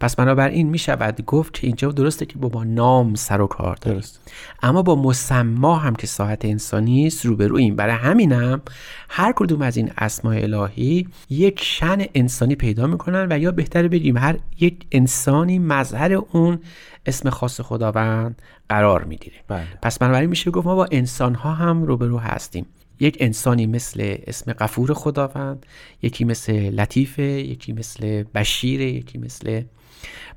پس 0.00 0.16
بنابراین 0.16 0.68
می 0.68 0.78
شود 0.78 1.24
گفت 1.26 1.54
که 1.54 1.66
اینجا 1.66 1.92
درسته 1.92 2.26
که 2.26 2.38
با 2.38 2.64
نام 2.64 3.14
سر 3.14 3.40
و 3.40 3.46
کار 3.46 3.76
داره 3.76 3.96
درست. 3.96 4.20
اما 4.62 4.82
با 4.82 4.96
مسما 4.96 5.76
هم 5.76 5.94
که 5.94 6.06
ساحت 6.06 6.44
انسانی 6.44 7.06
است 7.06 7.26
روبرویم 7.26 7.76
برای 7.76 7.94
همینم 7.94 8.62
هر 9.08 9.32
کدوم 9.36 9.62
از 9.62 9.76
این 9.76 9.92
اسماء 9.98 10.42
الهی 10.42 11.08
یک 11.30 11.62
شن 11.62 12.04
انسانی 12.14 12.54
پیدا 12.54 12.86
می‌کنن 12.86 13.26
و 13.30 13.38
یا 13.38 13.52
بهتر 13.52 13.88
بگیم 13.88 14.16
هر 14.16 14.38
یک 14.60 14.86
انسانی 14.92 15.58
مظهر 15.58 16.12
اون 16.12 16.58
اسم 17.06 17.30
خاص 17.30 17.60
خداوند 17.60 18.42
قرار 18.68 19.04
می‌گیره 19.04 19.36
بله. 19.48 19.66
پس 19.82 19.98
بنابراین 19.98 20.30
میشه 20.30 20.50
گفت 20.50 20.66
ما 20.66 20.74
با 20.74 20.88
انسان 20.90 21.34
ها 21.34 21.52
هم 21.52 21.82
روبرو 21.82 22.18
هستیم 22.18 22.66
یک 23.00 23.16
انسانی 23.20 23.66
مثل 23.66 24.16
اسم 24.26 24.52
قفور 24.52 24.94
خداوند 24.94 25.66
یکی 26.02 26.24
مثل 26.24 26.52
لطیفه 26.52 27.22
یکی 27.22 27.72
مثل 27.72 28.22
بشیر 28.34 28.80
یکی 28.80 29.18
مثل 29.18 29.62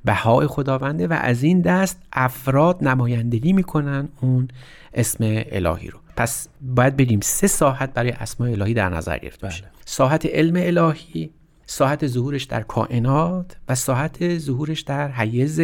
بهای 0.05 0.47
خداونده 0.47 1.07
و 1.07 1.13
از 1.21 1.43
این 1.43 1.61
دست 1.61 2.01
افراد 2.13 2.83
نمایندگی 2.83 3.53
می‌کنن 3.53 4.09
اون 4.21 4.47
اسم 4.93 5.23
الهی 5.51 5.87
رو. 5.87 5.99
پس 6.17 6.47
باید 6.61 6.97
بگیم 6.97 7.19
سه 7.23 7.47
ساحت 7.47 7.93
برای 7.93 8.11
اسماء 8.11 8.51
الهی 8.51 8.73
در 8.73 8.89
نظر 8.89 9.17
گرفته 9.17 9.47
بشه 9.47 9.61
بله. 9.61 9.71
ساحت 9.85 10.25
علم 10.25 10.55
الهی 10.55 11.31
ساحت 11.65 12.07
ظهورش 12.07 12.43
در 12.43 12.61
کائنات 12.61 13.57
و 13.69 13.75
ساحت 13.75 14.37
ظهورش 14.37 14.81
در 14.81 15.11
حیز 15.11 15.61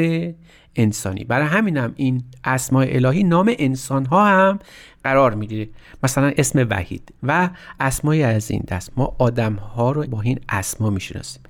انسانی. 0.76 1.24
برای 1.24 1.48
همینم 1.48 1.94
این 1.96 2.24
اسماء 2.44 2.86
الهی 2.90 3.24
نام 3.24 3.52
انسان 3.60 4.06
ها 4.06 4.26
هم 4.26 4.60
قرار 5.06 5.34
می‌گیره 5.34 5.70
مثلا 6.04 6.34
اسم 6.38 6.68
وحید 6.70 7.14
و 7.24 7.50
اسمای 7.80 8.24
از 8.24 8.52
این 8.52 8.64
دست. 8.68 8.92
ما 8.98 9.16
آدم 9.20 9.54
ها 9.54 9.92
رو 9.92 10.08
با 10.08 10.22
این 10.22 10.40
اسما 10.50 10.90
می‌شناسیم. 10.90 11.44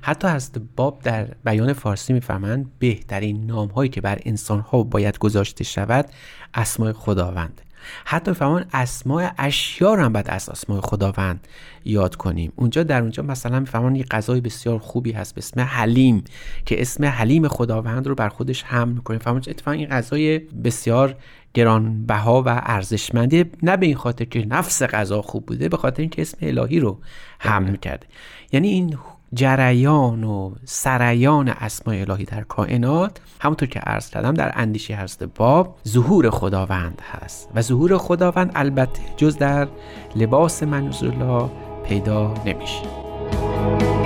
حتی 0.00 0.28
از 0.28 0.50
باب 0.76 1.00
در 1.02 1.24
بیان 1.44 1.72
فارسی 1.72 2.12
می‌فهمند 2.12 2.70
بهترین 2.78 3.46
نام 3.46 3.68
هایی 3.68 3.90
که 3.90 4.00
بر 4.00 4.18
انسان 4.24 4.60
ها 4.60 4.82
باید 4.82 5.18
گذاشته 5.18 5.64
شود 5.64 6.06
اسمای 6.54 6.92
خداوند. 6.92 7.60
حتی 8.04 8.32
فهمان 8.32 8.64
اسماء 8.72 9.30
اشیا 9.38 9.94
رو 9.94 10.02
هم 10.02 10.12
باید 10.12 10.30
از 10.30 10.48
اسماء 10.48 10.80
خداوند 10.80 11.48
یاد 11.84 12.16
کنیم. 12.16 12.52
اونجا 12.56 12.82
در 12.82 13.00
اونجا 13.00 13.22
مثلا 13.22 13.60
میفهمان 13.60 13.96
یه 13.96 14.04
غذای 14.04 14.40
بسیار 14.40 14.78
خوبی 14.78 15.12
هست 15.12 15.34
به 15.34 15.38
اسم 15.38 15.60
حلیم 15.60 16.24
که 16.66 16.80
اسم 16.80 17.04
حلیم 17.04 17.48
خداوند 17.48 18.06
رو 18.06 18.14
بر 18.14 18.28
خودش 18.28 18.62
حمل 18.62 18.92
می‌کنه 18.92 19.18
فهمان 19.18 19.42
اتفاقا 19.48 19.70
این 19.70 19.88
غذای 19.88 20.38
بسیار 20.38 21.16
گرانبها 21.54 22.42
و 22.42 22.48
ارزشمنده 22.48 23.50
نه 23.62 23.76
به 23.76 23.86
این 23.86 23.96
خاطر 23.96 24.24
که 24.24 24.46
نفس 24.46 24.82
غذا 24.82 25.22
خوب 25.22 25.46
بوده 25.46 25.68
به 25.68 25.76
خاطر 25.76 26.00
اینکه 26.00 26.22
اسم 26.22 26.38
الهی 26.42 26.80
رو 26.80 26.98
حمل 27.38 27.76
کرده 27.76 28.06
یعنی 28.52 28.68
این 28.68 28.98
جریان 29.34 30.24
و 30.24 30.54
سریان 30.64 31.48
اسماء 31.48 32.00
الهی 32.00 32.24
در 32.24 32.42
کائنات 32.42 33.20
همونطور 33.40 33.68
که 33.68 33.80
عرض 33.80 34.10
کردم 34.10 34.34
در 34.34 34.52
اندیشه 34.54 34.94
هست 34.94 35.24
باب 35.24 35.76
ظهور 35.88 36.30
خداوند 36.30 37.02
هست. 37.12 37.48
و 37.54 37.62
ظهور 37.62 37.98
خداوند 37.98 38.52
البته 38.54 39.02
جز 39.16 39.36
در 39.36 39.68
لباس 40.16 40.62
منوز 40.62 41.02
الله 41.02 41.50
پیدا 41.84 42.34
نمیشه. 42.46 43.99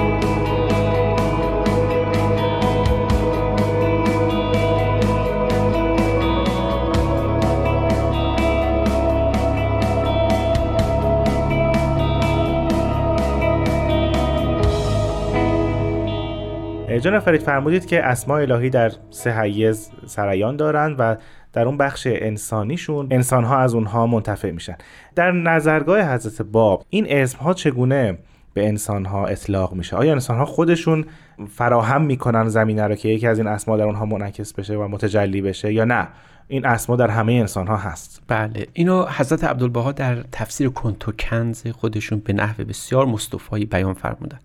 جناب 17.01 17.23
فرید 17.23 17.43
فرمودید 17.43 17.87
که 17.87 18.05
اسماء 18.05 18.41
الهی 18.41 18.71
در 18.71 18.93
سه 19.11 19.41
حیز 19.41 19.91
سریان 20.07 20.57
دارند 20.57 20.97
و 20.99 21.17
در 21.53 21.67
اون 21.67 21.77
بخش 21.77 22.07
انسانیشون 22.11 23.09
انسانها 23.11 23.59
از 23.59 23.75
اونها 23.75 24.07
منتفع 24.07 24.51
میشن. 24.51 24.77
در 25.15 25.33
نظرگاه 25.33 26.15
حضرت 26.15 26.43
باب 26.43 26.85
این 26.89 27.07
اسمها 27.09 27.55
چگونه 27.55 28.19
به 28.55 28.69
انسان 28.69 29.05
ها 29.05 29.27
اطلاق 29.27 29.73
میشه؟ 29.73 29.97
آیا 29.97 30.13
انسان 30.13 30.39
ها 30.39 30.45
خودشون 30.45 31.05
فراهم 31.51 32.03
می‌کنن 32.03 32.49
زمینه 32.49 32.87
رو 32.87 32.95
که 32.95 33.09
یکی 33.09 33.27
از 33.27 33.39
این 33.39 33.47
اسما 33.47 33.77
در 33.77 33.85
اونها 33.85 34.05
منعکس 34.05 34.53
بشه 34.53 34.77
و 34.77 34.89
متجلی 34.89 35.43
بشه 35.43 35.73
یا 35.73 35.85
نه؟ 35.85 36.09
این 36.49 36.67
اسما 36.67 36.97
در 36.97 37.11
همه 37.11 37.33
انسان 37.33 37.67
ها 37.67 37.77
هست. 37.77 38.23
بله 38.29 38.67
اینو 38.73 39.07
حضرت 39.07 39.45
عبدالبها 39.45 39.93
در 39.93 40.23
تفسیر 40.33 40.69
کنتو 40.69 41.13
کنز 41.13 41.67
خودشون 41.67 42.19
به 42.19 42.33
نحو 42.33 42.65
بسیار 42.65 43.07
مصطفایی 43.07 43.65
بیان 43.65 43.95
فرمودن 43.95 44.39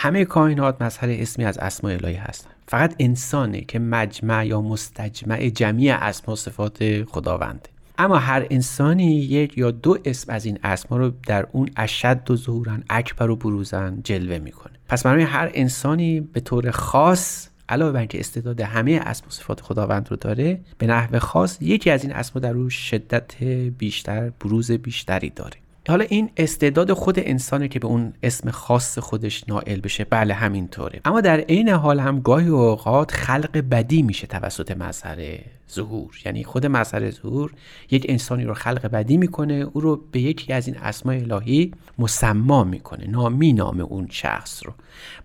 همه 0.00 0.24
کائنات 0.24 0.82
مظهر 0.82 1.10
اسمی 1.10 1.44
از 1.44 1.58
اسماء 1.58 1.92
الهی 1.92 2.14
هستن. 2.14 2.50
فقط 2.66 2.94
انسانه 2.98 3.60
که 3.60 3.78
مجمع 3.78 4.46
یا 4.46 4.60
مستجمع 4.60 5.48
جمعی 5.48 5.90
اسما 5.90 6.34
صفات 6.34 7.04
خداونده. 7.04 7.70
اما 7.98 8.16
هر 8.16 8.46
انسانی 8.50 9.16
یک 9.16 9.58
یا 9.58 9.70
دو 9.70 9.98
اسم 10.04 10.32
از 10.32 10.44
این 10.44 10.58
اسما 10.64 10.98
رو 10.98 11.12
در 11.26 11.46
اون 11.52 11.70
اشد 11.76 12.30
و 12.30 12.36
ظهورن 12.36 12.84
اکبر 12.90 13.30
و 13.30 13.36
بروزن 13.36 14.00
جلوه 14.04 14.38
می‌کنه. 14.38 14.72
پس 14.88 15.02
برای 15.02 15.22
هر 15.22 15.50
انسانی 15.54 16.20
به 16.20 16.40
طور 16.40 16.70
خاص 16.70 17.48
علاوه 17.68 17.92
بر 17.92 17.98
اینکه 17.98 18.20
استعداد 18.20 18.60
همه 18.60 19.00
اسم 19.04 19.24
و 19.26 19.30
صفات 19.30 19.60
خداوند 19.60 20.10
رو 20.10 20.16
داره 20.16 20.60
به 20.78 20.86
نحو 20.86 21.18
خاص 21.18 21.58
یکی 21.60 21.90
از 21.90 22.02
این 22.04 22.12
اسما 22.12 22.40
در 22.40 22.54
او 22.54 22.70
شدت 22.70 23.44
بیشتر 23.78 24.30
بروز 24.30 24.70
بیشتری 24.70 25.30
داره. 25.30 25.56
حالا 25.88 26.04
این 26.04 26.30
استعداد 26.36 26.92
خود 26.92 27.14
انسانه 27.18 27.68
که 27.68 27.78
به 27.78 27.86
اون 27.86 28.12
اسم 28.22 28.50
خاص 28.50 28.98
خودش 28.98 29.48
نائل 29.48 29.80
بشه 29.80 30.04
بله 30.04 30.34
همینطوره. 30.34 31.00
اما 31.04 31.20
در 31.20 31.40
عین 31.40 31.68
حال 31.68 32.00
هم 32.00 32.20
گاهی 32.20 32.48
اوقات 32.48 33.10
خلق 33.10 33.64
بدی 33.70 34.02
میشه 34.02 34.26
توسط 34.26 34.70
مظهر 34.70 35.38
ظهور. 35.70 36.10
یعنی 36.24 36.44
خود 36.44 36.66
مظهر 36.66 37.10
ظهور 37.10 37.52
یک 37.90 38.06
انسانی 38.08 38.44
رو 38.44 38.54
خلق 38.54 38.86
بدی 38.86 39.16
می‌کنه 39.16 39.54
او 39.54 39.80
رو 39.80 40.00
به 40.12 40.20
یکی 40.20 40.52
از 40.52 40.66
این 40.66 40.76
اسماء 40.76 41.16
الهی 41.16 41.72
مسما 41.98 42.64
می‌کنه 42.64 43.06
نامی 43.06 43.52
نام 43.52 43.80
اون 43.80 44.06
شخص 44.10 44.66
رو. 44.66 44.72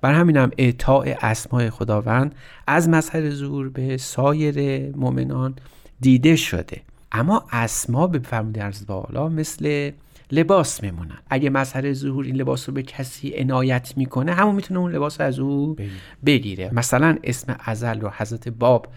بر 0.01 0.13
همین 0.13 0.37
هم 0.37 0.51
اعطاء 0.57 1.15
اسماء 1.21 1.69
خداوند 1.69 2.35
از 2.67 2.89
مظهر 2.89 3.29
ظهور 3.29 3.69
به 3.69 3.97
سایر 3.97 4.89
مؤمنان 4.95 5.55
دیده 6.01 6.35
شده. 6.35 6.81
اما 7.11 7.45
اسما 7.51 8.07
به 8.07 8.19
فرموده 8.19 8.63
ارز 8.63 8.85
بالا 8.85 9.29
مثل 9.29 9.91
لباس 10.33 10.83
میمونن. 10.83 11.17
اگه 11.29 11.49
مظهر 11.49 11.93
ظهور 11.93 12.25
این 12.25 12.35
لباس 12.35 12.69
رو 12.69 12.75
به 12.75 12.83
کسی 12.83 13.33
عنایت 13.37 13.93
می‌کنه 13.97 14.33
همون 14.33 14.55
می‌تونه 14.55 14.79
اون 14.79 14.91
لباس 14.91 15.21
رو 15.21 15.27
از 15.27 15.39
او 15.39 15.75
بگیره. 16.25 16.69
مثلا 16.73 17.17
اسم 17.23 17.55
ازل 17.59 17.99
رو 17.99 18.09
حضرت 18.17 18.49
باب 18.49 18.87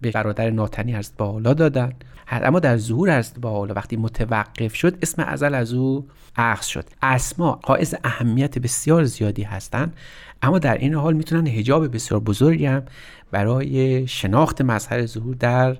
به 0.00 0.10
برادر 0.10 0.50
ناتنی 0.50 0.94
از 0.94 1.12
بالا 1.18 1.54
دادن. 1.54 1.92
اما 2.32 2.60
در 2.60 2.76
ظهور 2.76 3.10
از 3.10 3.32
بالا 3.40 3.74
وقتی 3.74 3.96
متوقف 3.96 4.74
شد 4.74 4.98
اسم 5.02 5.22
ازل 5.22 5.54
از 5.54 5.72
او 5.72 6.08
اخذ 6.36 6.66
شد. 6.66 6.84
اسما 7.02 7.60
حائز 7.64 7.94
اهمیت 8.04 8.58
بسیار 8.58 9.04
زیادی 9.04 9.42
هستند 9.42 9.96
اما 10.42 10.58
در 10.58 10.78
این 10.78 10.94
حال 10.94 11.14
می‌تونن 11.14 11.46
هجاب 11.46 11.94
بسیار 11.94 12.20
بزرگی 12.20 12.66
هم 12.66 12.82
برای 13.30 14.06
شناخت 14.06 14.62
مظهر 14.62 15.06
ظهور 15.06 15.34
در 15.34 15.76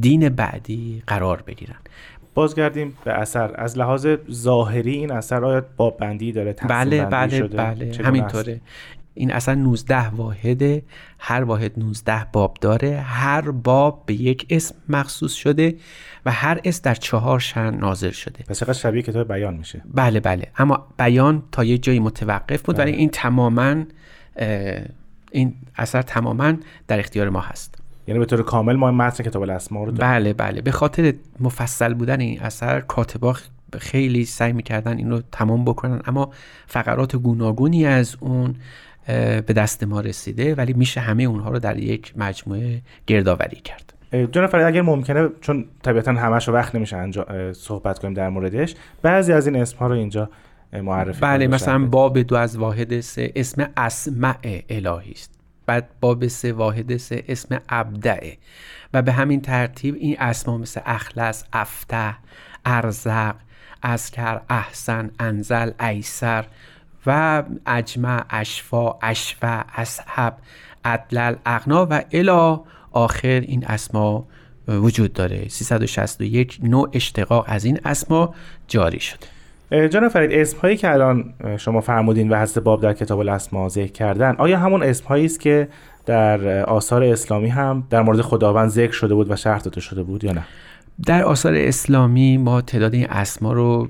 دین 0.00 0.28
بعدی 0.28 1.02
قرار 1.06 1.42
بگیرن. 1.42 1.76
بازگردیم 2.34 2.96
به 3.04 3.12
اثر. 3.12 3.50
از 3.54 3.78
لحاظ 3.78 4.06
ظاهری 4.30 4.92
این 4.92 5.12
اثر 5.12 5.44
آیا 5.44 5.66
باب 5.76 5.96
بندی 5.96 6.32
داره 6.32 6.52
بله 6.68 7.04
بله 7.04 7.38
شده؟ 7.38 7.56
بله 7.56 7.92
همینطوره. 8.04 8.60
این 9.14 9.32
اصلا 9.32 9.54
19 9.54 10.08
واحده 10.08 10.82
هر 11.18 11.44
واحد 11.44 11.78
19 11.78 12.26
باب 12.32 12.56
داره. 12.60 13.00
هر 13.00 13.50
باب 13.50 14.02
به 14.06 14.14
یک 14.14 14.46
اسم 14.50 14.74
مخصوص 14.88 15.32
شده 15.32 15.74
و 16.26 16.30
هر 16.30 16.60
اسم 16.64 16.80
در 16.84 16.94
چهار 16.94 17.40
شن 17.40 17.74
نازل 17.74 18.10
شده. 18.10 18.44
پس 18.48 18.60
چقدر 18.60 18.72
شبیه 18.72 19.02
کتاب 19.02 19.28
بیان 19.28 19.54
میشه؟ 19.54 19.82
بله 19.94 20.20
بله. 20.20 20.46
اما 20.58 20.86
بیان 20.98 21.42
تا 21.52 21.64
یه 21.64 21.78
جایی 21.78 22.00
متوقف 22.00 22.62
بود 22.62 22.78
ولی 22.78 22.90
بله. 22.90 23.00
این 23.00 23.08
تماما 23.08 23.84
این 25.30 25.54
اثر 25.76 26.02
تماما 26.02 26.54
در 26.88 26.98
اختیار 26.98 27.28
ما 27.28 27.40
هست. 27.40 27.83
یعنی 28.06 28.18
به 28.18 28.26
طور 28.26 28.42
کامل 28.42 28.76
ما 28.76 28.90
متن 28.90 29.24
کتاب 29.24 29.42
الاسما 29.42 29.84
رو 29.84 29.90
داریم 29.90 30.12
بله 30.12 30.32
بله. 30.32 30.60
به 30.60 30.70
خاطر 30.70 31.14
مفصل 31.40 31.94
بودن 31.94 32.20
این 32.20 32.40
اثر 32.40 32.80
کاتبا 32.80 33.36
خیلی 33.78 34.24
سعی 34.24 34.52
می‌کردن 34.52 34.98
این 34.98 35.10
رو 35.10 35.22
تمام 35.32 35.64
بکنن 35.64 36.00
اما 36.06 36.30
فقرات 36.66 37.16
گوناگونی 37.16 37.86
از 37.86 38.16
اون 38.20 38.54
به 39.06 39.52
دست 39.56 39.84
ما 39.84 40.00
رسیده 40.00 40.54
ولی 40.54 40.72
میشه 40.72 41.00
همه 41.00 41.22
اونها 41.22 41.50
رو 41.50 41.58
در 41.58 41.78
یک 41.78 42.12
مجموعه 42.16 42.82
گردآوری 43.06 43.60
کرد. 43.60 43.94
جناب 44.32 44.50
فرید 44.50 44.66
اگر 44.66 44.82
ممکنه 44.82 45.28
چون 45.40 45.64
طبیعتا 45.82 46.12
همش 46.12 46.48
وقت 46.48 46.74
نمیشه 46.74 46.96
انجا 46.96 47.52
صحبت 47.52 47.98
کنیم 47.98 48.14
در 48.14 48.28
موردش 48.28 48.74
بعضی 49.02 49.32
از 49.32 49.46
این 49.46 49.56
اسم 49.56 49.78
ها 49.78 49.86
رو 49.86 49.94
اینجا 49.94 50.30
معرفی 50.72 51.20
بله 51.20 51.46
مثلا 51.46 51.86
باب 51.86 52.18
دو 52.18 52.36
از 52.36 52.56
واحد 52.56 53.00
سه 53.00 53.32
اسم 53.36 53.68
اسمع 53.76 54.36
الهی 54.68 55.12
است. 55.12 55.33
بعد 55.66 55.88
باب 56.00 56.26
سه 56.26 56.52
واحد 56.52 56.96
سه 56.96 57.24
اسم 57.28 57.60
ابدعه. 57.68 58.38
و 58.94 59.02
به 59.02 59.12
همین 59.12 59.40
ترتیب 59.40 59.94
این 59.94 60.20
اسما 60.20 60.58
مثل 60.58 60.80
اخلص 60.84 61.44
افته 61.52 62.14
ارزق 62.64 63.34
اسکر 63.82 64.40
احسن 64.50 65.10
انزل 65.20 65.70
ایسر 65.80 66.44
و 67.06 67.42
اجمع 67.66 68.24
اشفا 68.30 68.98
اشفا 69.02 69.64
اصحب 69.74 70.36
عدلل 70.84 71.36
اغنا 71.46 71.86
و 71.90 72.02
الا 72.12 72.60
آخر 72.92 73.40
این 73.40 73.66
اسما 73.66 74.26
وجود 74.68 75.12
داره. 75.12 75.48
361 75.48 76.58
نوع 76.62 76.90
اشتقاق 76.92 77.44
از 77.48 77.64
این 77.64 77.80
اسما 77.84 78.34
جاری 78.68 79.00
شده. 79.00 79.33
جناب 79.74 80.08
فرید 80.08 80.32
اسم 80.32 80.58
هایی 80.58 80.76
که 80.76 80.92
الان 80.92 81.34
شما 81.56 81.80
فرمودین 81.80 82.28
و 82.28 82.34
هست 82.34 82.58
باب 82.58 82.82
در 82.82 82.92
کتاب 82.92 83.18
الاسما 83.18 83.68
ذکر 83.68 83.92
کردن 83.92 84.34
آیا 84.38 84.58
همون 84.58 84.82
اسم 84.82 85.06
هایی 85.06 85.24
است 85.24 85.40
که 85.40 85.68
در 86.06 86.64
آثار 86.64 87.04
اسلامی 87.04 87.48
هم 87.48 87.86
در 87.90 88.02
مورد 88.02 88.20
خداوند 88.20 88.68
ذکر 88.68 88.92
شده 88.92 89.14
بود 89.14 89.30
و 89.30 89.36
شرح 89.36 89.58
داده 89.58 89.80
شده 89.80 90.02
بود 90.02 90.24
یا 90.24 90.32
نه؟ 90.32 90.44
در 91.06 91.24
آثار 91.24 91.54
اسلامی 91.54 92.36
ما 92.36 92.60
تعداد 92.60 92.94
این 92.94 93.06
اسما 93.06 93.52
رو 93.52 93.88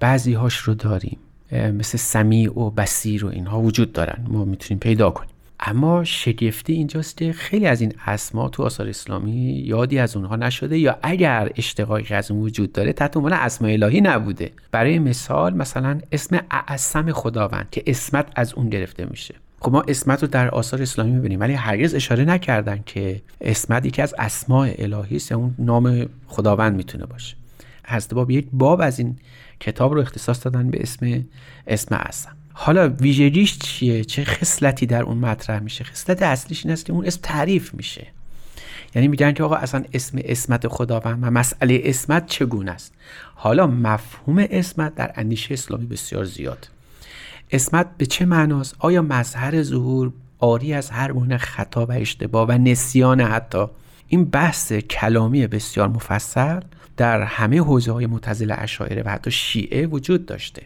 بعضی 0.00 0.32
هاش 0.32 0.56
رو 0.56 0.74
داریم. 0.74 1.18
مثل 1.52 1.98
سمیع 1.98 2.58
و 2.58 2.70
بسیر 2.70 3.24
و 3.24 3.28
اینها 3.28 3.60
وجود 3.60 3.92
دارن. 3.92 4.26
ما 4.28 4.44
می‌تونیم 4.44 4.78
پیدا 4.80 5.10
کنیم. 5.10 5.29
اما 5.62 6.04
شگفتی 6.04 6.72
اینجاست 6.72 7.16
که 7.16 7.32
خیلی 7.32 7.66
از 7.66 7.80
این 7.80 7.92
اسما 8.06 8.48
تو 8.48 8.62
آثار 8.62 8.88
اسلامی 8.88 9.62
یادی 9.66 9.98
از 9.98 10.16
اونها 10.16 10.36
نشده 10.36 10.78
یا 10.78 10.98
اگر 11.02 11.50
اشتقاقی 11.56 12.14
از 12.14 12.30
اون 12.30 12.40
وجود 12.40 12.72
داره 12.72 12.92
تحت 12.92 13.16
عنوان 13.16 13.32
اسماء 13.32 13.72
الهی 13.72 14.00
نبوده. 14.00 14.50
برای 14.72 14.98
مثال 14.98 15.54
مثلا 15.54 16.00
اسم 16.12 16.40
اعصم 16.50 17.12
خداوند 17.12 17.68
که 17.70 17.82
اسمت 17.86 18.26
از 18.34 18.54
اون 18.54 18.68
گرفته 18.68 19.06
میشه. 19.10 19.34
خب 19.60 19.72
ما 19.72 19.82
اسمت 19.88 20.22
رو 20.22 20.28
در 20.28 20.48
آثار 20.48 20.82
اسلامی 20.82 21.10
می‌بینیم 21.10 21.40
ولی 21.40 21.52
هرگز 21.52 21.94
اشاره 21.94 22.24
نکردن 22.24 22.82
که 22.86 23.22
اسمت 23.40 23.86
یکی 23.86 24.02
از 24.02 24.14
اسماء 24.18 24.70
الهی 24.78 25.16
است 25.16 25.32
اون 25.32 25.54
نام 25.58 26.06
خداوند 26.26 26.76
می‌تونه 26.76 27.06
باشه. 27.06 27.36
حضرت 27.86 28.14
باب 28.14 28.30
یک 28.30 28.46
باب 28.52 28.80
از 28.80 28.98
این 28.98 29.16
کتاب 29.60 29.94
رو 29.94 30.00
اختصاص 30.00 30.44
دادن 30.44 30.70
به 30.70 30.82
اسم 30.82 31.24
اسم 31.66 31.94
اعظم. 31.94 32.39
حالا 32.62 32.88
ویژگیش 32.88 33.58
چیه؟ 33.58 34.04
چه 34.04 34.24
خصلتی 34.24 34.86
در 34.86 35.02
اون 35.02 35.18
مطرح 35.18 35.60
میشه؟ 35.60 35.84
خصلت 35.84 36.22
اصلیش 36.22 36.64
این 36.64 36.72
است 36.72 36.84
که 36.84 36.92
اون 36.92 37.06
اسم 37.06 37.20
تعریف 37.22 37.74
میشه. 37.74 38.06
یعنی 38.94 39.08
میگن 39.08 39.32
که 39.32 39.42
آقا 39.42 39.54
اصلا 39.54 39.84
اسم 39.92 40.18
اسمت 40.24 40.68
خداوند 40.68 41.18
و 41.22 41.30
مسئله 41.30 41.80
اسمت 41.84 42.26
چگونه 42.26 42.70
است؟ 42.70 42.92
حالا 43.34 43.66
مفهوم 43.66 44.46
اسمت 44.50 44.94
در 44.94 45.12
اندیشه 45.14 45.54
اسلامی 45.54 45.86
بسیار 45.86 46.24
زیاد. 46.24 46.68
اسمت 47.50 47.86
به 47.98 48.06
چه 48.06 48.24
معناست؟ 48.24 48.76
آیا 48.78 49.02
مظهر 49.02 49.62
ظهور 49.62 50.12
آری 50.38 50.74
از 50.74 50.90
هر 50.90 51.12
گونه 51.12 51.38
خطا 51.38 51.86
و 51.86 51.92
اشتباه 51.92 52.48
و 52.48 52.52
نسیان 52.52 53.20
حتی؟ 53.20 53.66
این 54.08 54.24
بحث 54.24 54.72
کلامی 54.72 55.46
بسیار 55.46 55.88
مفصل 55.88 56.60
در 56.96 57.22
همه 57.22 57.60
حوزه 57.60 57.92
های 57.92 58.06
متزل 58.06 58.54
اشاعره 58.58 59.02
و 59.02 59.08
حتی 59.08 59.30
شیعه 59.30 59.86
وجود 59.86 60.26
داشته. 60.26 60.62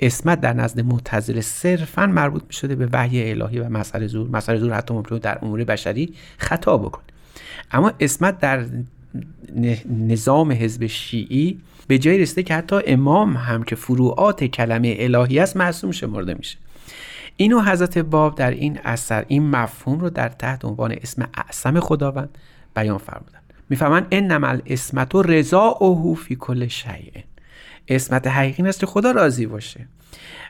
اسمت 0.00 0.40
در 0.40 0.52
نزد 0.52 0.80
معتزله 0.80 1.40
صرفا 1.40 2.06
مربوط 2.06 2.42
می 2.46 2.52
شده 2.52 2.74
به 2.74 2.88
وحی 2.92 3.30
الهی 3.30 3.58
و 3.58 3.68
مسئله 3.68 4.06
زور. 4.06 4.28
مسئله 4.28 4.58
زور 4.58 4.72
حتی 4.72 4.94
ممکنه 4.94 5.18
در 5.18 5.38
امور 5.42 5.64
بشری 5.64 6.14
خطا 6.38 6.78
بکنه. 6.78 7.04
اما 7.70 7.92
اسمت 8.00 8.38
در 8.38 8.66
نظام 9.90 10.52
حزب 10.52 10.86
شیعی 10.86 11.60
به 11.86 11.98
جای 11.98 12.18
رسیده 12.18 12.42
که 12.42 12.54
حتی 12.54 12.80
امام 12.86 13.36
هم 13.36 13.62
که 13.62 13.76
فروعات 13.76 14.44
کلمه 14.44 14.96
الهی 14.98 15.38
است 15.38 15.56
معصوم 15.56 15.92
شمرده 15.92 16.34
میشه. 16.34 16.58
اینو 17.36 17.60
حضرت 17.60 17.98
باب 17.98 18.34
در 18.34 18.50
این 18.50 18.78
اثر 18.84 19.24
این 19.28 19.50
مفهوم 19.50 20.00
رو 20.00 20.10
در 20.10 20.28
تحت 20.28 20.64
عنوان 20.64 20.92
اسم 20.92 21.28
اعظم 21.34 21.80
خداوند 21.80 22.38
بیان 22.76 22.98
فرمودن. 22.98 23.38
می‌فهمن 23.68 24.06
انما 24.10 24.46
الاسمت 24.46 25.14
و 25.14 25.22
رضا 25.22 25.60
اوهو 25.60 26.14
فی 26.14 26.36
کل 26.36 26.66
شیء. 26.66 27.22
اسمت 27.88 28.26
حقیقی 28.26 28.72
که 28.72 28.86
خدا 28.86 29.10
راضی 29.10 29.46
باشه. 29.46 29.86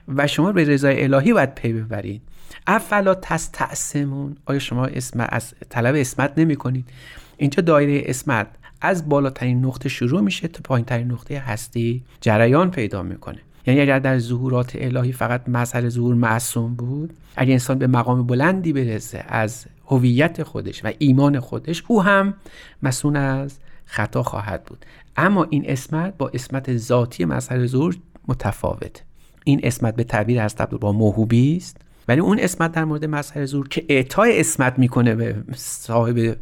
و 0.09 0.27
شما 0.27 0.53
به 0.53 0.64
رضای 0.64 1.05
الهی 1.05 1.33
باید 1.33 1.55
پی 1.55 1.72
ببرید. 1.72 2.22
افلا 2.66 3.14
تستعصمون. 3.14 4.37
آیا 4.46 4.59
شما 4.59 4.87
اسم 4.87 5.27
از 5.29 5.55
طلب 5.68 5.94
اسمت 5.94 6.33
نمی 6.37 6.57
کنید 6.57 6.88
اینجا 7.37 7.62
دایره 7.62 8.03
اسمت 8.07 8.46
از 8.81 9.09
بالاترین 9.09 9.64
نقطه 9.64 9.88
شروع 9.88 10.20
میشه 10.20 10.48
تا 10.48 10.61
پایین 10.64 10.85
ترین 10.85 11.11
نقطه 11.12 11.38
هستی 11.38 12.03
جریان 12.20 12.70
پیدا 12.70 13.03
می‌کنه. 13.03 13.38
یعنی 13.66 13.81
اگر 13.81 13.98
در 13.98 14.18
ظهورات 14.18 14.72
الهی 14.74 15.12
فقط 15.12 15.48
مظهر 15.48 15.88
ظهور 15.88 16.14
معصوم 16.14 16.74
بود 16.74 17.14
اگر 17.37 17.53
انسان 17.53 17.79
به 17.79 17.87
مقام 17.87 18.27
بلندی 18.27 18.72
برسه 18.72 19.24
از 19.29 19.66
هویت 19.87 20.42
خودش 20.42 20.85
و 20.85 20.92
ایمان 20.98 21.40
خودش 21.40 21.85
او 21.88 22.03
هم 22.03 22.35
مسئول 22.83 23.16
از 23.16 23.59
خطا 23.87 24.22
خواهد 24.22 24.64
بود. 24.64 24.85
اما 25.18 25.46
این 25.50 25.70
اسمت 25.70 26.14
با 26.18 26.31
اسمت 26.35 26.76
ذاتی 26.76 27.24
مظهر 27.24 27.66
ظهور 27.66 27.96
متفاوت. 28.28 29.02
این 29.44 29.61
اسمت 29.62 29.96
به 29.96 30.04
تعبیر 30.04 30.40
از 30.40 30.57
با 30.81 30.92
موهوبی 30.92 31.57
است 31.57 31.76
ولی 32.09 32.20
اون 32.20 32.38
اسمت 32.40 32.72
در 32.72 32.85
مورد 32.85 33.04
مظهر 33.04 33.46
زور 33.46 33.68
که 33.68 33.85
اعطای 33.88 34.40
اسمت 34.40 34.78
می‌کنه 34.78 35.14
به 35.14 35.37
صاحب 35.54 36.37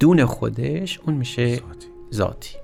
دون 0.00 0.24
خودش 0.24 1.00
اون 1.00 1.14
میشه 1.14 1.60
ذاتی, 2.14 2.56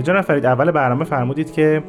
جناب 0.00 0.20
فرید 0.20 0.46
اول 0.46 0.70
برنامه 0.70 1.04
فرمودید 1.04 1.52
که 1.52 1.82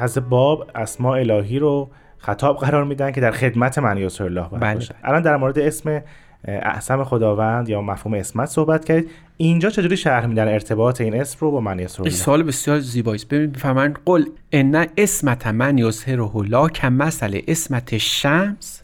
حضرت 0.00 0.24
باب 0.24 0.70
اسماء 0.74 1.18
الهی 1.18 1.58
رو 1.58 1.90
خطاب 2.18 2.58
قرار 2.58 2.84
میدن 2.84 3.12
که 3.12 3.20
در 3.20 3.30
خدمت 3.30 3.78
من 3.78 3.98
الله 4.20 4.48
باشه. 4.48 4.58
بله. 4.58 4.86
الان 5.04 5.22
در 5.22 5.36
مورد 5.36 5.58
اسم 5.58 6.02
احسم 6.44 7.04
خداوند 7.04 7.68
یا 7.68 7.82
مفهوم 7.82 8.14
اسمت 8.14 8.48
صحبت 8.48 8.84
کردید. 8.84 9.10
اینجا 9.36 9.70
چجوری 9.70 9.96
شرح 9.96 10.26
میدن 10.26 10.48
ارتباط 10.48 11.00
این 11.00 11.20
اسم 11.20 11.38
رو 11.40 11.50
با 11.50 11.60
من 11.60 11.70
الله 11.70 12.00
این 12.00 12.10
سوال 12.10 12.42
بسیار 12.42 12.78
زیبایی 12.78 13.16
است 13.16 13.28
ببین 13.28 13.50
بفرمایید 13.50 13.98
قل 14.04 14.24
ان 14.52 14.86
اسمت 14.96 15.46
من 15.46 15.78
یظهره 15.78 16.30
لا 16.48 16.68
کمثل 16.68 17.40
اسمت 17.48 17.98
شمس 17.98 18.82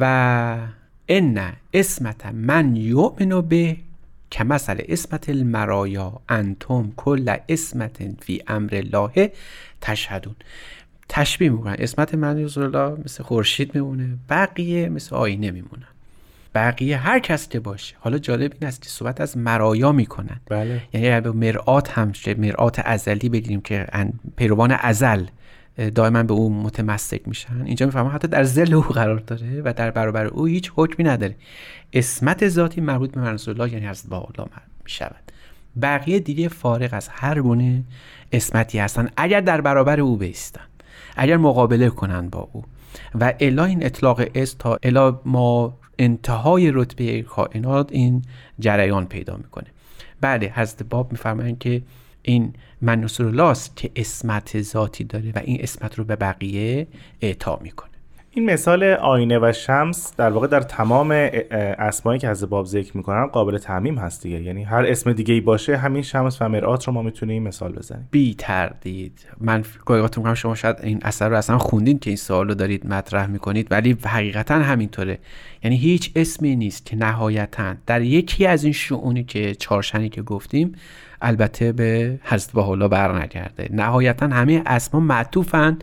و 0.00 0.56
ان 1.08 1.38
اسمت 1.74 2.26
من 2.26 2.76
یؤمن 2.76 3.40
به 3.40 3.76
کمثل 4.32 4.82
اسمت 4.88 5.28
المرایا 5.28 6.20
انتم 6.28 6.92
کل 6.96 7.36
اسمت 7.48 8.02
فی 8.20 8.42
امر 8.48 8.70
الله 8.72 9.32
تشهدون. 9.80 10.34
تشبیه 11.08 11.50
می‌کنن. 11.50 11.76
اسمت 11.78 12.14
من 12.14 12.36
الله 12.36 12.96
مثل 13.04 13.22
خورشید 13.22 13.74
میمونه 13.74 14.08
بقیه 14.30 14.88
مثل 14.88 15.16
آینه 15.16 15.50
میمونن. 15.50 15.86
بقیه 16.54 16.96
هر 16.96 17.18
کس 17.18 17.48
که 17.48 17.60
باشه. 17.60 17.96
حالا 17.98 18.18
جالب 18.18 18.52
این 18.60 18.68
است 18.68 18.82
که 18.82 18.88
صحبت 18.88 19.20
از 19.20 19.38
مرایا 19.38 19.92
می‌کنن. 19.92 20.40
بله. 20.46 20.82
یعنی 20.92 21.06
اگر 21.06 21.20
به 21.20 21.32
مرآت 21.32 21.90
هم 21.90 22.12
مرآت 22.38 22.78
ازلی 22.84 23.28
بگیریم 23.28 23.60
که 23.60 23.86
پیروان 24.36 24.72
ازل 24.80 25.24
دائما 25.94 26.22
به 26.22 26.34
او 26.34 26.62
متمسک 26.62 27.28
میشن. 27.28 27.62
اینجا 27.62 27.86
می‌فهمم 27.86 28.10
حتی 28.14 28.28
در 28.28 28.44
زل 28.44 28.74
او 28.74 28.82
قرار 28.82 29.18
داره 29.18 29.62
و 29.64 29.72
در 29.72 29.90
برابر 29.90 30.26
او 30.26 30.46
هیچ 30.46 30.72
حکمی 30.76 31.04
نداره. 31.04 31.36
اسمت 31.92 32.48
ذاتی 32.48 32.80
مربوط 32.80 33.10
به 33.10 33.20
رسول 33.20 33.60
الله 33.60 33.74
یعنی 33.74 33.86
از 33.86 34.08
بالا 34.08 34.48
می‌شود. 34.84 35.32
بقیه 35.82 36.18
دیگه 36.18 36.48
فارغ 36.48 36.88
از 36.92 37.08
هر 37.08 37.40
گونه 37.40 37.84
اسمتی 38.32 38.78
هستن. 38.78 39.08
اگر 39.16 39.40
در 39.40 39.60
برابر 39.60 40.00
او 40.00 40.16
بیستن. 40.16 40.64
اگر 41.16 41.36
مقابله 41.36 41.90
کنند 41.90 42.30
با 42.30 42.48
او. 42.52 42.64
و 43.20 43.34
الا 43.40 43.64
این 43.64 43.86
اطلاق 43.86 44.22
اس 44.34 44.54
تا 44.58 44.78
الا 44.82 45.20
ما 45.24 45.78
انتهای 45.98 46.70
رتبه 46.70 47.22
کائنات 47.22 47.92
این 47.92 48.22
جریان 48.58 49.06
پیدا 49.06 49.36
می‌کنه. 49.36 49.66
بله 50.20 50.52
حضرت 50.54 50.82
باب 50.82 51.12
میفرمایند 51.12 51.58
که 51.58 51.82
این 52.22 52.54
من 52.80 53.08
الله 53.20 53.54
که 53.76 53.90
اسمت 53.96 54.62
ذاتی 54.62 55.04
داره 55.04 55.32
و 55.34 55.40
این 55.44 55.58
اسمت 55.60 55.98
رو 55.98 56.04
به 56.04 56.16
بقیه 56.16 56.86
اعطا 57.20 57.58
می‌کنه. 57.62 57.90
این 58.30 58.50
مثال 58.50 58.84
آینه 58.84 59.38
و 59.38 59.52
شمس 59.52 60.12
در 60.16 60.30
واقع 60.30 60.46
در 60.46 60.60
تمام 60.60 61.10
اسمایی 61.50 62.20
که 62.20 62.28
از 62.28 62.50
باب 62.50 62.66
ذکر 62.66 62.96
می‌کنن 62.96 63.26
قابل 63.26 63.58
تعمیم 63.58 63.98
هست 63.98 64.22
دیگه. 64.22 64.42
یعنی 64.42 64.62
هر 64.62 64.84
اسم 64.86 65.12
دیگه 65.12 65.34
ای 65.34 65.40
باشه 65.40 65.76
همین 65.76 66.02
شمس 66.02 66.42
و 66.42 66.48
مرآت 66.48 66.84
رو 66.84 66.92
ما 66.92 67.02
می‌تونیم 67.02 67.42
مثال 67.42 67.72
بزنیم. 67.72 68.08
بی 68.10 68.34
تردید. 68.38 69.26
من 69.40 69.64
گویاتون 69.84 70.22
می‌کنم 70.22 70.34
شما 70.34 70.54
شاید 70.54 70.76
این 70.82 71.00
اثر 71.02 71.28
رو 71.28 71.36
اصلا 71.36 71.58
خوندین 71.58 71.98
که 71.98 72.10
این 72.10 72.16
سوال 72.16 72.48
رو 72.48 72.54
دارید 72.54 72.86
مطرح 72.86 73.26
می‌کنید 73.26 73.66
ولی 73.70 73.96
حقیقتا 74.04 74.54
همینطوره. 74.54 75.18
یعنی 75.64 75.76
هیچ 75.76 76.12
اسمی 76.16 76.56
نیست 76.56 76.86
که 76.86 76.96
نهایتا 76.96 77.74
در 77.86 78.02
یکی 78.02 78.46
از 78.46 78.64
این 78.64 78.72
شعونی 78.72 79.24
که 79.24 79.54
چارشنی 79.54 80.08
که 80.08 80.22
گفتیم 80.22 80.74
البته 81.22 81.72
به 81.72 82.18
حضرت 82.22 82.52
بهاءالله 82.52 82.88
برنگرده. 82.88 83.68
نهایتا 83.72 84.26
همه 84.26 84.62
اسما 84.66 85.00
معطوفن 85.00 85.78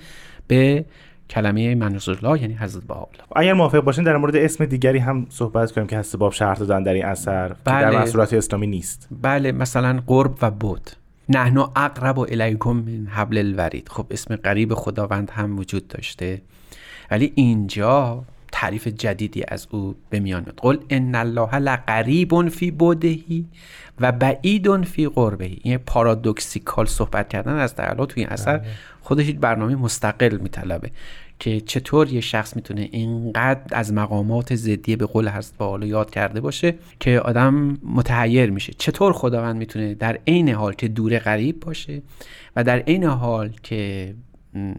به 0.47 0.85
کلمه 1.29 1.75
منظور 1.75 2.17
الله 2.23 2.41
یعنی 2.41 2.53
حضرت 2.53 2.83
بهاءالله. 2.83 3.23
اگر 3.35 3.53
موافق 3.53 3.79
باشین 3.79 4.03
در 4.03 4.17
مورد 4.17 4.35
اسم 4.35 4.65
دیگری 4.65 4.99
هم 4.99 5.25
صحبت 5.29 5.71
کنیم 5.71 5.87
که 5.87 5.97
حضرت 5.97 6.15
باب 6.15 6.33
شرح 6.33 6.57
دادن 6.57 6.83
در 6.83 6.93
این 6.93 7.05
اثر 7.05 7.55
بله. 7.63 7.85
که 7.85 7.91
در 7.91 8.01
مسئولات 8.01 8.33
اسلامی 8.33 8.67
نیست. 8.67 9.07
بله 9.21 9.51
مثلا 9.51 10.03
قرب 10.07 10.37
و 10.41 10.51
بود 10.51 10.91
نحن 11.29 11.57
اقرب 11.57 12.19
الیکم 12.19 12.69
من 12.69 13.07
حبل 13.07 13.37
الورید. 13.37 13.89
خب 13.89 14.05
اسم 14.11 14.35
قریب 14.35 14.73
خداوند 14.73 15.31
هم 15.31 15.59
وجود 15.59 15.87
داشته. 15.87 16.41
ولی 17.11 17.31
اینجا 17.35 18.23
تعریف 18.53 18.87
جدیدی 18.87 19.43
از 19.47 19.67
او 19.71 19.95
به 20.09 20.19
میان 20.19 20.41
میاد. 20.41 20.55
قل 20.57 20.77
ان 20.89 21.15
الله 21.15 21.55
لقریب 21.55 22.49
فی 22.49 22.71
بودهی 22.71 23.45
و 23.99 24.11
بعید 24.11 24.83
فی 24.83 25.07
قربهی. 25.07 25.59
این 25.63 25.77
پارادوکسیکال 25.77 26.85
صحبت 26.85 27.29
کردن 27.29 27.55
از 27.55 27.75
تعالی 27.75 28.05
توی 28.05 28.23
این 28.23 28.31
اثر 28.31 28.57
بله. 28.57 28.67
خودش 29.01 29.29
برنامه 29.29 29.75
مستقل 29.75 30.37
میطلبه 30.37 30.91
که 31.39 31.61
چطور 31.61 32.13
یه 32.13 32.21
شخص 32.21 32.55
می‌تونه 32.55 32.89
اینقدر 32.91 33.61
از 33.71 33.93
مقامات 33.93 34.55
زدیه 34.55 34.95
به 34.95 35.05
قول 35.05 35.27
هست 35.27 35.57
با 35.57 35.79
یاد 35.83 36.09
کرده 36.09 36.41
باشه 36.41 36.75
که 36.99 37.19
آدم 37.19 37.77
متحیر 37.83 38.49
میشه. 38.49 38.73
چطور 38.77 39.13
خداوند 39.13 39.55
می‌تونه 39.55 39.93
در 39.93 40.19
عین 40.27 40.49
حال 40.49 40.73
که 40.73 40.87
دور 40.87 41.19
غریب 41.19 41.59
باشه 41.59 42.01
و 42.55 42.63
در 42.63 42.79
عین 42.79 43.03
حال 43.03 43.51
که 43.63 44.13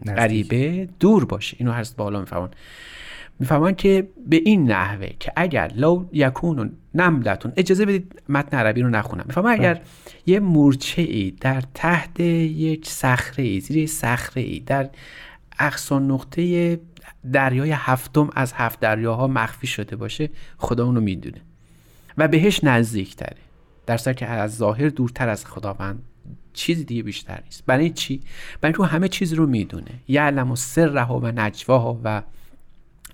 غریبه 0.07 0.87
دور 0.99 1.25
باشه؟ 1.25 1.57
اینو 1.59 1.71
هست 1.71 1.95
بالا 1.95 2.19
میفهمون 2.19 2.49
می‌فهمن 3.39 3.75
که 3.75 4.07
به 4.27 4.35
این 4.35 4.71
نحوه 4.71 5.09
که 5.19 5.31
اگر 5.35 5.71
لو 5.75 6.05
یکون 6.13 6.71
نملتون 6.93 7.53
اجازه 7.57 7.85
بدید 7.85 8.21
متن 8.29 8.57
عربی 8.57 8.81
رو 8.81 8.89
نخونم. 8.89 9.23
می‌فهمن 9.27 9.51
اگر 9.51 9.73
بله. 9.73 9.83
یه 10.25 10.39
مورچه 10.39 11.01
ای 11.01 11.31
در 11.31 11.63
تحت 11.73 12.19
یک 12.19 12.87
صخره 12.89 13.45
ای 13.45 13.59
زیر 13.59 13.87
صخره 13.87 14.43
ای 14.43 14.59
در 14.59 14.89
اقصا 15.59 15.99
نقطه 15.99 16.79
دریای 17.33 17.71
هفتم 17.71 18.29
از 18.35 18.53
هفت 18.53 18.79
دریاها 18.79 19.27
مخفی 19.27 19.67
شده 19.67 19.95
باشه 19.95 20.29
خدا 20.57 20.85
اونو 20.85 21.01
می‌دونه. 21.01 21.41
و 22.17 22.27
بهش 22.27 22.63
نزدیک 22.63 23.15
تره 23.15 23.37
در 23.85 23.97
که 23.97 24.25
از 24.25 24.57
ظاهر 24.57 24.89
دورتر 24.89 25.29
از 25.29 25.45
خداوند 25.45 26.03
چیزی 26.53 26.83
دیگه 26.83 27.03
بیشتر 27.03 27.39
نیست. 27.45 27.63
برای 27.65 27.89
چی؟ 27.89 28.21
برای 28.61 28.75
اینکه 28.77 28.95
همه 28.95 29.07
چیز 29.07 29.33
رو 29.33 29.47
می‌دونه. 29.47 29.91
یعلم 30.07 30.51
و 30.51 30.55
سرها 30.55 31.19
و 31.19 31.27
نجواها 31.27 31.99
و 32.03 32.21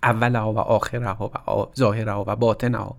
اولها 0.03 0.53
و 0.53 0.59
آخرها 0.59 1.31
و 1.35 1.75
ظاهرها 1.77 2.23
و 2.27 2.35
باطنها 2.35 2.97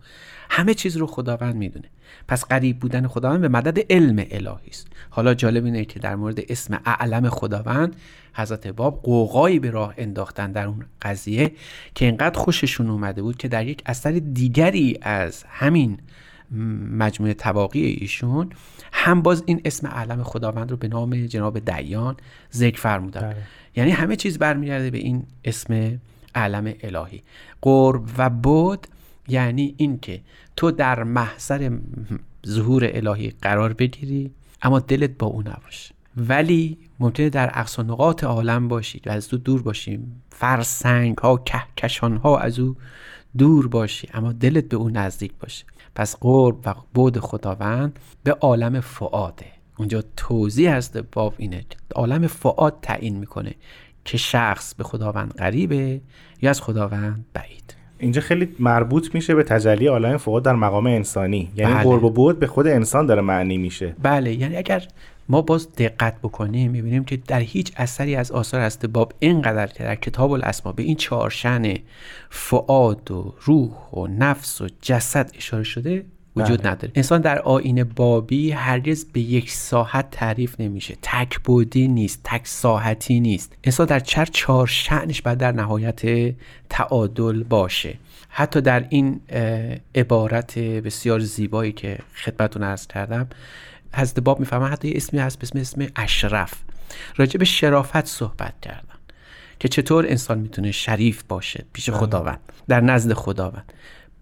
همه 0.51 0.75
چیز 0.75 0.97
رو 0.97 1.07
خداوند 1.07 1.55
می‌دونه. 1.55 1.89
پس 2.29 2.45
قریب 2.45 2.79
بودن 2.79 3.07
خداوند 3.07 3.41
به 3.41 3.49
مدد 3.49 3.93
علم 3.93 4.25
الهی 4.31 4.69
است. 4.69 4.87
حالا 5.11 5.35
جالب 5.35 5.65
اینه 5.65 5.85
که 5.85 6.01
در 6.01 6.17
مورد 6.17 6.41
اسم 6.49 6.81
اعلم 6.85 7.29
خداوند 7.29 7.97
حضرت 8.35 8.67
باب 8.67 9.03
قوقایی 9.03 9.59
به 9.59 9.71
راه 9.71 9.95
انداختن 9.97 10.53
در 10.53 10.67
اون 10.67 10.85
قضیه 11.03 11.53
که 11.95 12.05
اینقدر 12.05 12.39
خوششون 12.39 12.91
اومده 12.91 13.23
بود 13.23 13.37
که 13.37 13.49
در 13.49 13.67
یک 13.67 13.83
اثر 13.87 14.11
دیگری 14.13 14.99
از 15.03 15.45
همین 15.49 15.99
مجموعه 16.99 17.35
تواقی 17.35 17.81
ایشون 17.81 18.51
هم 18.93 19.23
باز 19.23 19.43
این 19.47 19.61
اسم 19.65 19.87
علم 19.87 20.23
خداوند 20.23 20.71
رو 20.71 20.77
به 20.77 20.89
نام 20.89 21.27
جناب 21.27 21.59
دیان 21.59 22.17
ذکر 22.53 22.81
فرمودن. 22.81 23.21
بله. 23.21 23.37
یعنی 23.77 23.91
همه 23.91 24.17
چیز 24.17 24.39
برمیگرده 24.39 24.91
به 24.91 24.99
این 24.99 25.25
اسم 25.45 25.99
علم 26.35 26.75
الهی. 26.81 27.23
قرب 27.61 28.03
و 28.19 28.31
بود 28.31 28.87
یعنی 29.29 29.75
اینکه 29.77 30.21
تو 30.57 30.71
در 30.71 31.03
محضر 31.03 31.79
ظهور 32.47 32.91
الهی 32.93 33.33
قرار 33.43 33.73
بگیری 33.73 34.31
اما 34.63 34.81
دلت 34.81 35.11
با 35.19 35.27
او 35.27 35.41
نباشه. 35.41 35.95
ولی 36.17 36.79
ممکنه 37.01 37.31
در 37.31 37.51
اقصا 37.55 37.83
نقاط 37.83 38.25
عالم 38.25 38.69
باشید 38.69 39.09
و 39.09 39.11
از 39.11 39.29
تو 39.29 39.37
دور 39.37 39.63
باشیم 39.63 40.23
فرسنگ 40.31 41.19
ها 41.19 41.37
کهکشان 41.37 42.17
ها 42.17 42.39
از 42.39 42.59
او 42.59 42.77
دور 43.39 43.69
باشی 43.69 44.09
اما 44.15 44.33
دلت 44.33 44.65
به 44.65 44.77
او 44.77 44.89
نزدیک 44.89 45.33
باشه. 45.41 45.65
پس 45.95 46.17
قرب 46.21 46.57
و 46.67 46.75
بود 46.95 47.19
خداوند 47.19 47.99
به 48.25 48.33
عالم 48.33 48.81
فعاده 48.81 49.47
اونجا 49.79 50.05
توضیح 50.17 50.75
هست 50.75 50.99
باب 50.99 51.35
اینه 51.39 51.65
عالم 51.95 52.27
فعاد 52.27 52.79
تعیین 52.83 53.17
می‌کنه. 53.17 53.55
که 54.05 54.19
شخص 54.19 54.75
به 54.75 54.85
خداوند 54.85 55.35
قریبه 55.35 56.01
یا 56.43 56.51
از 56.51 56.61
خداوند 56.61 57.25
بعید. 57.35 57.77
اینجا 57.99 58.21
خیلی 58.21 58.49
مربوط 58.59 59.15
میشه 59.15 59.35
به 59.35 59.43
تجلی 59.43 59.87
عالم 59.87 60.17
فوق 60.17 60.41
در 60.41 60.55
مقام 60.55 60.87
انسانی. 60.87 61.51
یعنی 61.57 61.75
بله. 61.75 61.83
قرب 61.83 62.05
و 62.05 62.11
بود 62.11 62.39
به 62.39 62.47
خود 62.47 62.67
انسان 62.67 63.07
داره 63.07 63.23
معنی 63.23 63.59
میشه. 63.59 63.95
بله 64.03 64.35
یعنی 64.35 64.57
اگر 64.57 64.83
ما 65.29 65.43
باز 65.43 65.73
دقت 65.73 66.19
بکنیم 66.19 66.71
می‌بینیم 66.71 67.05
که 67.05 67.17
در 67.17 67.41
هیچ 67.41 67.73
اثری 67.77 68.17
از 68.17 68.33
آثار 68.33 68.61
هست 68.61 68.87
باب 68.87 69.13
اینقدر 69.19 69.67
که 69.67 69.85
در 69.85 69.95
کتاب 69.95 70.33
الاسما 70.33 70.73
به 70.73 70.83
این 70.83 70.97
چهار 70.97 71.31
شن 71.31 71.75
فعاد 72.31 73.11
و 73.11 73.35
روح 73.41 73.71
و 73.93 74.07
نفس 74.07 74.61
و 74.61 74.69
جسد 74.83 75.31
اشاره 75.37 75.63
شده 75.63 76.05
وجود 76.37 76.63
بله. 76.63 76.71
نداره. 76.71 76.93
انسان 76.95 77.21
در 77.21 77.39
آین 77.39 77.85
بابی 77.85 78.51
هرگز 78.51 79.05
به 79.05 79.21
یک 79.21 79.51
ساحت 79.51 80.11
تعریف 80.11 80.61
نمیشه. 80.61 80.97
تک 81.03 81.41
بودی 81.41 81.89
نیست 81.89 82.21
تک 82.25 82.47
ساحتی 82.47 83.21
نیست. 83.21 83.53
انسان 83.65 83.87
در 83.87 84.01
چر 84.01 84.25
چهار 84.25 84.67
شعنش 84.67 85.23
باید 85.23 85.39
در 85.39 85.53
نهایت 85.53 86.35
تعادل 86.69 87.43
باشه. 87.43 87.99
حتی 88.29 88.61
در 88.61 88.87
این 88.89 89.21
عبارت 89.95 90.59
بسیار 90.59 91.21
زیبایی 91.21 91.73
که 91.73 91.99
خدمتتون 92.25 92.63
عرض 92.63 92.87
کردم 92.87 93.27
حضرت 93.95 94.21
باب 94.21 94.41
می‌فهمن 94.41 94.69
حتی 94.69 94.89
یه 94.89 94.97
اسمی 94.97 95.21
هست 95.21 95.39
به 95.39 95.45
اسم 95.45 95.59
اسم 95.59 95.87
اشرف. 95.97 96.55
راجع 97.17 97.39
به 97.39 97.45
شرافت 97.45 98.07
صحبت 98.07 98.55
کردن 98.63 98.99
که 99.59 99.69
چطور 99.69 100.07
انسان 100.07 100.39
می‌تونه 100.39 100.71
شریف 100.71 101.23
باشه 101.29 101.65
پیش 101.73 101.91
خداوند 101.91 102.41
در 102.69 102.81
نزد 102.81 103.13
خداوند. 103.13 103.73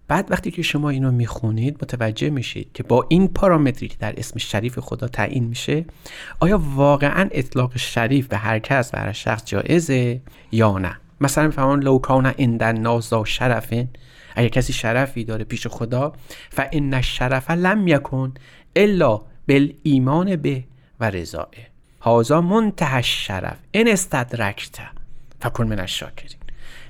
بعد 0.07 0.31
وقتی 0.31 0.51
که 0.51 0.61
شما 0.61 0.89
اینو 0.89 1.11
می‌خونید 1.11 1.77
متوجه 1.81 2.29
میشید 2.29 2.69
که 2.73 2.83
با 2.83 3.05
این 3.09 3.27
پارامتری 3.27 3.87
که 3.87 3.95
در 3.99 4.13
اسم 4.17 4.39
شریف 4.39 4.79
خدا 4.79 5.07
تعیین 5.07 5.43
میشه 5.43 5.85
آیا 6.39 6.61
واقعا 6.75 7.29
اطلاق 7.31 7.77
شریف 7.77 8.27
به 8.27 8.37
هر 8.37 8.59
کس 8.59 8.93
و 8.93 8.97
هر 8.97 9.11
شخص 9.11 9.45
جایزه 9.45 10.21
یا 10.51 10.77
نه؟ 10.77 10.97
مثلا 11.21 11.45
میفهمون 11.45 11.79
لو 11.83 11.99
کان 11.99 12.25
عند 12.25 12.63
الناس 12.63 13.09
ذا 13.09 13.23
شرفین 13.23 13.89
اگر 14.35 14.47
کسی 14.47 14.73
شرفی 14.73 15.23
داره 15.23 15.43
پیش 15.43 15.67
خدا 15.67 16.13
فان 16.49 16.93
الشرف 16.93 17.51
لم 17.51 17.87
یکن 17.87 18.33
الا 18.75 19.21
بالایمان 19.47 20.35
به 20.35 20.63
و 20.99 21.09
رضائه 21.09 21.67
هازا 22.01 22.41
منتهى 22.41 22.95
الشرف. 22.95 23.57
ان 23.73 23.87
استدرکت 23.87 24.79
فکن 25.39 25.67
من 25.67 25.79
الشاکرین. 25.79 26.37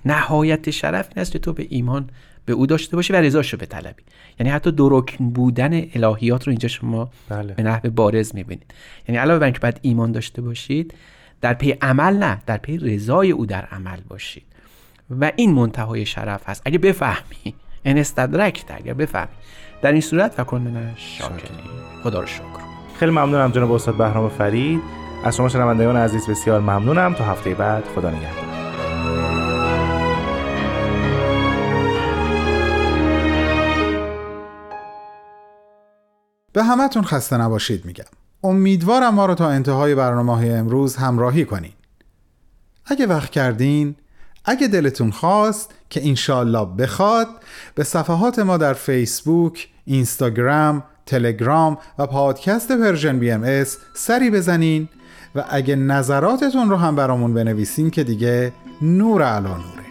نهایت 0.06 0.70
شرف 0.70 1.08
این 1.10 1.22
است 1.22 1.32
که 1.32 1.40
تو 1.40 1.54
به 1.54 1.68
ایمان 1.70 2.10
به 2.46 2.54
او 2.54 2.66
داشته 2.66 2.96
باشی 2.96 3.14
و 3.14 3.16
رضاشو 3.16 3.58
بطلبی 3.58 4.04
یعنی 4.40 4.52
حتی 4.52 4.72
درکن 4.72 5.30
بودن 5.30 5.74
الهیات 5.74 6.44
رو 6.44 6.52
اینجا 6.52 6.68
شما 6.68 7.10
بله. 7.30 7.54
به 7.54 7.64
نحو 7.64 7.90
بارز 7.90 8.36
می‌بینید. 8.36 8.74
یعنی 9.08 9.20
علاوه 9.20 9.40
بر 9.40 9.46
اینکه 9.46 9.60
باید 9.60 9.80
ایمان 9.82 10.12
داشته 10.12 10.42
باشید 10.42 10.94
در 11.42 11.54
پی 11.54 11.72
عمل 11.72 12.18
نه 12.18 12.42
در 12.46 12.58
پی 12.58 12.78
رضای 12.78 13.32
او 13.32 13.46
در 13.46 13.66
عمل 13.66 14.00
باشید. 14.08 14.44
و 15.20 15.32
این 15.36 15.54
منتهای 15.54 16.06
شرف 16.06 16.50
هست. 16.50 16.62
اگه 16.66 16.78
بفهمی 16.78 17.56
ان 17.86 17.98
استدرکت 17.98 18.72
اگر 18.72 18.94
بفهمی. 18.94 19.32
در 19.82 19.92
این 19.92 20.02
صورت 20.02 20.32
فکن 20.32 20.62
من 20.62 20.90
الشاکرین 20.90 21.60
خدا 22.04 22.20
رو 22.20 22.28
شکر. 22.28 22.44
خیلی 23.00 23.12
ممنونم 23.12 23.52
جناب 23.52 23.72
استاد 23.72 23.98
بهرام 23.98 24.30
فرید. 24.30 24.82
از 25.24 25.36
شما 25.36 25.50
شنوندگان 25.50 25.96
عزیز 25.96 26.30
بسیار 26.30 26.60
ممنونم. 26.60 27.14
تا 27.14 27.24
هفته 27.24 27.54
بعد 27.54 27.84
خدا 27.96 28.10
نگهدار. 28.10 28.51
به 36.54 36.64
همتون 36.64 37.04
خسته 37.04 37.38
نباشید 37.38 37.86
میگم. 37.86 38.06
امیدوارم 38.44 39.14
ما 39.14 39.26
رو 39.26 39.36
تا 39.36 39.50
انتهای 39.50 39.96
برنامه 39.96 40.36
های 40.36 40.54
امروز 40.54 40.96
همراهی 40.96 41.46
کنین. 41.46 41.74
اگه 42.86 43.08
وقت 43.08 43.30
کردین 43.30 43.96
اگه 44.46 44.68
دلتون 44.68 45.12
خواست 45.12 45.74
که 45.90 46.08
انشالله 46.08 46.66
بخواد 46.66 47.28
به 47.76 47.84
صفحات 47.84 48.40
ما 48.40 48.58
در 48.58 48.74
فیسبوک، 48.74 49.70
اینستاگرام، 49.86 50.84
تلگرام 51.06 51.78
و 51.98 52.08
پادکست 52.08 52.72
Persian 52.72 53.20
BMS 53.20 53.78
سری 53.94 54.30
بزنین 54.30 54.90
و 55.36 55.46
اگه 55.50 55.76
نظراتتون 55.76 56.70
رو 56.70 56.78
هم 56.78 56.96
برامون 56.96 57.34
بنویسین 57.34 57.90
که 57.90 58.04
دیگه 58.04 58.52
نور 58.82 59.24
علی 59.24 59.58
نوره. 59.58 59.86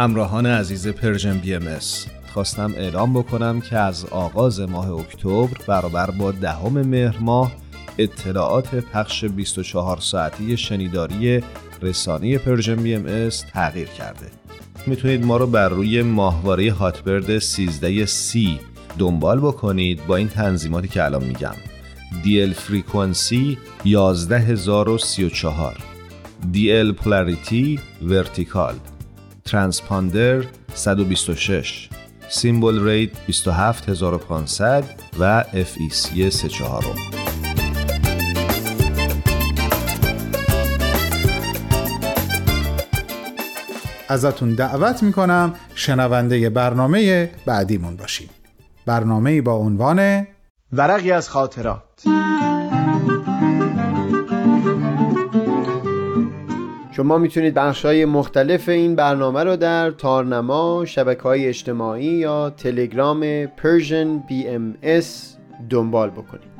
همراهان 0.00 0.46
عزیز 0.46 0.88
Persian 0.88 1.38
BMS. 1.38 2.06
خواستم 2.32 2.74
اعلام 2.76 3.12
بکنم 3.12 3.60
که 3.60 3.76
از 3.76 4.04
آغاز 4.04 4.60
ماه 4.60 4.90
اکتبر 4.90 5.48
برابر 5.66 6.10
با 6.10 6.32
دهم 6.32 6.72
مهر 6.72 7.18
ماه 7.18 7.52
اطلاعات 7.98 8.74
پخش 8.74 9.24
24 9.24 10.00
ساعتی 10.00 10.56
شنیداری 10.56 11.42
رسانه 11.82 12.38
Persian 12.38 12.76
BMS 12.76 13.40
تغییر 13.40 13.88
کرده. 13.88 14.26
می‌تونید 14.86 15.24
ما 15.24 15.36
رو 15.36 15.46
بر 15.46 15.68
روی 15.68 16.02
ماهواره 16.02 16.72
هاتبرد 16.72 17.38
13 17.38 18.06
C 18.06 18.60
دنبال 18.98 19.40
بکنید 19.40 20.06
با 20.06 20.16
این 20.16 20.28
تنظیماتی 20.28 20.88
که 20.88 21.04
الان 21.04 21.24
میگم. 21.24 21.54
DL 22.24 22.54
frequency 22.54 23.58
11034 23.84 25.76
DL 26.54 26.92
polarity 26.92 27.80
vertical. 28.02 28.74
Transponder 29.50 30.44
126 30.74 31.88
symbol 32.28 32.84
rate 32.84 33.10
27500 33.26 34.84
و 35.18 35.44
FEC 35.52 36.28
34 36.28 36.84
ازتون 44.08 44.54
دعوت 44.54 45.02
می‌کنم 45.02 45.54
شنونده 45.74 46.50
برنامه 46.50 47.30
بعدیمون 47.46 47.96
باشید 47.96 48.30
برنامه 48.86 49.42
با 49.42 49.52
عنوان 49.52 50.26
ورقی 50.72 51.12
از 51.12 51.28
خاطرات. 51.28 51.82
شما 56.92 57.18
می‌تونید 57.18 57.54
بخش 57.54 57.84
های 57.84 58.04
مختلف 58.04 58.68
این 58.68 58.94
برنامه 58.94 59.44
رو 59.44 59.56
در 59.56 59.90
تارنما، 59.90 60.84
شبکه 60.84 61.22
های 61.22 61.46
اجتماعی 61.46 62.04
یا 62.04 62.50
تلگرام 62.50 63.46
Persian 63.46 64.30
BMS 64.30 65.06
دنبال 65.70 66.10
بکنید. 66.10 66.50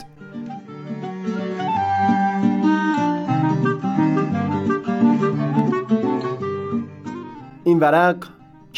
این 7.65 7.79
ورق 7.79 8.17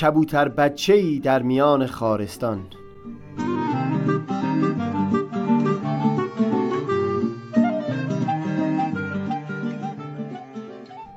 کبوتر 0.01 0.49
بچه‌ای 0.49 1.19
در 1.19 1.43
میان 1.43 1.87
خارستان. 1.87 2.61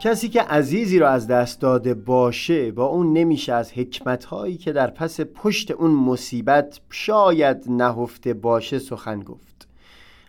کسی 0.05 0.29
که 0.29 0.41
عزیزی 0.41 0.99
را 0.99 1.09
از 1.09 1.27
دست 1.27 1.61
داده 1.61 1.93
باشه 1.93 2.71
با 2.71 2.85
اون 2.85 3.13
نمیشه 3.13 3.53
از 3.53 3.71
حکمتهایی 3.71 4.57
که 4.57 4.71
در 4.71 4.87
پس 4.87 5.19
پشت 5.21 5.71
اون 5.71 5.91
مصیبت 5.91 6.79
شاید 6.89 7.63
نهفته 7.67 8.33
باشه 8.33 8.79
سخن 8.79 9.19
گفت. 9.19 9.67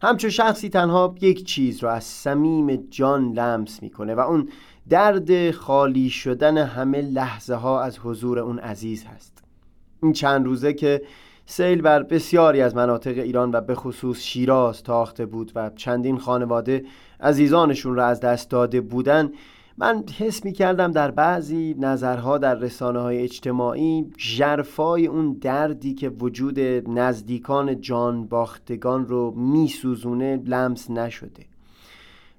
همچون 0.03 0.31
شخصی 0.31 0.69
تنها 0.69 1.15
یک 1.21 1.45
چیز 1.45 1.83
را 1.83 1.93
از 1.93 2.05
صمیم 2.05 2.77
جان 2.91 3.33
لمس 3.33 3.83
می‌کنه 3.83 4.15
و 4.15 4.21
اون 4.21 4.49
درد 4.89 5.51
خالی 5.51 6.11
شدن 6.11 6.59
همه 6.59 7.03
لحظه 7.03 7.55
ها 7.55 7.83
از 7.83 7.99
حضور 7.99 8.39
اون 8.39 8.59
عزیز 8.59 9.05
هست. 9.05 9.43
این 10.03 10.13
چند 10.13 10.47
روزه 10.47 10.73
که 10.73 11.03
سیل 11.47 11.83
بر 11.83 12.03
بسیاری 12.03 12.61
از 12.61 12.77
مناطق 12.77 13.19
ایران 13.19 13.51
و 13.55 13.61
به 13.61 13.75
خصوص 13.75 14.21
شیراز 14.21 14.83
تاخته 14.83 15.27
بود 15.27 15.53
و 15.55 15.71
چندین 15.77 16.19
خانواده 16.19 16.85
عزیزانشون 17.21 17.95
را 17.95 18.07
از 18.07 18.21
دست 18.21 18.51
داده 18.51 18.81
بودن 18.81 19.31
من 19.79 20.05
حس 20.19 20.45
می 20.45 20.53
کردم 20.53 20.93
در 20.93 21.11
بعضی 21.11 21.77
نظرها 21.79 22.39
در 22.39 22.55
رسانه 22.55 22.99
های 22.99 23.23
اجتماعی 23.23 24.11
جرفای 24.17 25.07
اون 25.07 25.33
دردی 25.41 25.95
که 25.95 26.09
وجود 26.09 26.61
نزدیکان 26.89 27.81
جان 27.81 28.27
باختگان 28.27 29.07
رو 29.07 29.31
می 29.31 29.69
سوزونه 29.69 30.43
لمس 30.47 30.91
نشده. 30.91 31.45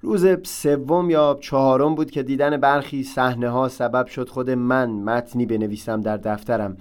روز 0.02 0.26
سوم 0.44 1.10
یا 1.10 1.38
چهارم 1.42 1.96
بود 1.96 2.12
که 2.12 2.24
دیدن 2.24 2.58
برخی 2.58 3.04
صحنه 3.04 3.50
ها 3.50 3.70
سبب 3.70 4.08
شد 4.08 4.30
خود 4.30 4.50
من 4.50 4.90
متنی 4.90 5.46
بنویسم 5.46 6.02
در 6.02 6.18
دفترم 6.18 6.78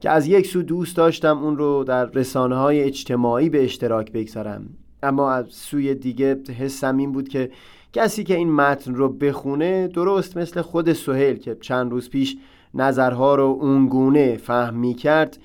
که 0.00 0.10
از 0.10 0.26
یک 0.26 0.46
سو 0.46 0.62
دوست 0.62 0.96
داشتم 0.96 1.38
اون 1.38 1.56
رو 1.56 1.84
در 1.84 2.04
رسانه 2.04 2.56
های 2.56 2.82
اجتماعی 2.82 3.48
به 3.48 3.64
اشتراک 3.64 4.12
بگذارم. 4.12 4.68
اما 5.02 5.32
از 5.32 5.46
سوی 5.50 5.94
دیگه 5.94 6.38
حسم 6.58 6.96
این 6.96 7.12
بود 7.12 7.28
که 7.28 7.50
کسی 7.96 8.24
که 8.24 8.36
این 8.36 8.52
متن 8.52 8.94
رو 8.94 9.08
بخونه 9.08 9.88
درست 9.88 10.36
مثل 10.36 10.62
خود 10.62 10.92
سهیل 10.92 11.36
که 11.36 11.56
چند 11.60 11.90
روز 11.90 12.10
پیش 12.10 12.36
نظرها 12.74 13.34
رو 13.34 13.58
اونگونه 13.60 14.36
فهم 14.36 14.74
می 14.74 14.94
کرد 14.94 15.38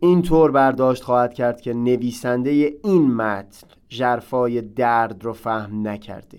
اینطور 0.00 0.50
برداشت 0.50 1.02
خواهد 1.02 1.34
کرد 1.34 1.60
که 1.60 1.74
نویسنده 1.74 2.50
این 2.84 3.14
متن 3.14 3.66
جرفای 3.88 4.60
درد 4.60 5.24
رو 5.24 5.32
فهم 5.32 5.88
نکرده 5.88 6.38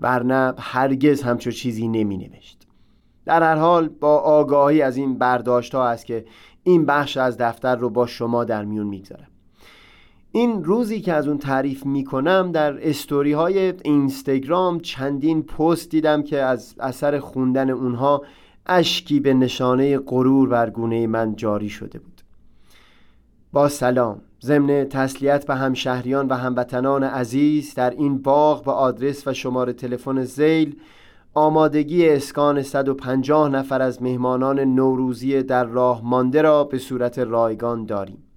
ورنه 0.00 0.54
هرگز 0.58 1.22
همچو 1.22 1.50
چیزی 1.50 1.88
نمی 1.88 2.16
نوشت 2.16 2.66
در 3.24 3.42
هر 3.42 3.56
حال 3.56 3.88
با 3.88 4.18
آگاهی 4.18 4.82
از 4.82 4.96
این 4.96 5.18
برداشت 5.18 5.74
ها 5.74 5.88
است 5.88 6.06
که 6.06 6.24
این 6.62 6.86
بخش 6.86 7.16
از 7.16 7.38
دفتر 7.38 7.76
رو 7.76 7.90
با 7.90 8.06
شما 8.06 8.44
در 8.44 8.64
میون 8.64 8.86
می‌گذارم. 8.86 9.28
این 10.32 10.64
روزی 10.64 11.00
که 11.00 11.12
از 11.12 11.28
اون 11.28 11.38
تعریف 11.38 11.86
می‌کنم 11.86 12.50
در 12.52 12.88
استوری 12.88 13.32
های 13.32 13.74
اینستاگرام 13.82 14.80
چندین 14.80 15.42
پست 15.42 15.90
دیدم 15.90 16.22
که 16.22 16.38
از 16.38 16.74
اثر 16.80 17.18
خوندن 17.18 17.70
اونها 17.70 18.22
اشکی 18.66 19.20
به 19.20 19.34
نشانه 19.34 19.98
غرور 19.98 20.48
بر 20.48 20.70
گونه 20.70 21.06
من 21.06 21.36
جاری 21.36 21.68
شده 21.68 21.98
بود. 21.98 22.20
با 23.52 23.68
سلام. 23.68 24.20
ضمن 24.42 24.84
تسلیت 24.84 25.46
به 25.46 25.54
همشهریان 25.54 26.28
و 26.28 26.34
هموطنان 26.34 27.04
عزیز 27.04 27.74
در 27.74 27.90
این 27.90 28.18
باغ 28.22 28.64
با 28.64 28.72
آدرس 28.72 29.26
و 29.26 29.34
شماره 29.34 29.72
تلفن 29.72 30.24
زیل 30.24 30.76
آمادگی 31.34 32.08
اسکان 32.08 32.62
150 32.62 33.48
نفر 33.48 33.82
از 33.82 34.02
مهمانان 34.02 34.60
نوروزی 34.60 35.42
در 35.42 35.64
راه 35.64 36.00
مانده 36.04 36.42
را 36.42 36.64
به 36.64 36.78
صورت 36.78 37.18
رایگان 37.18 37.84
داریم. 37.84 38.27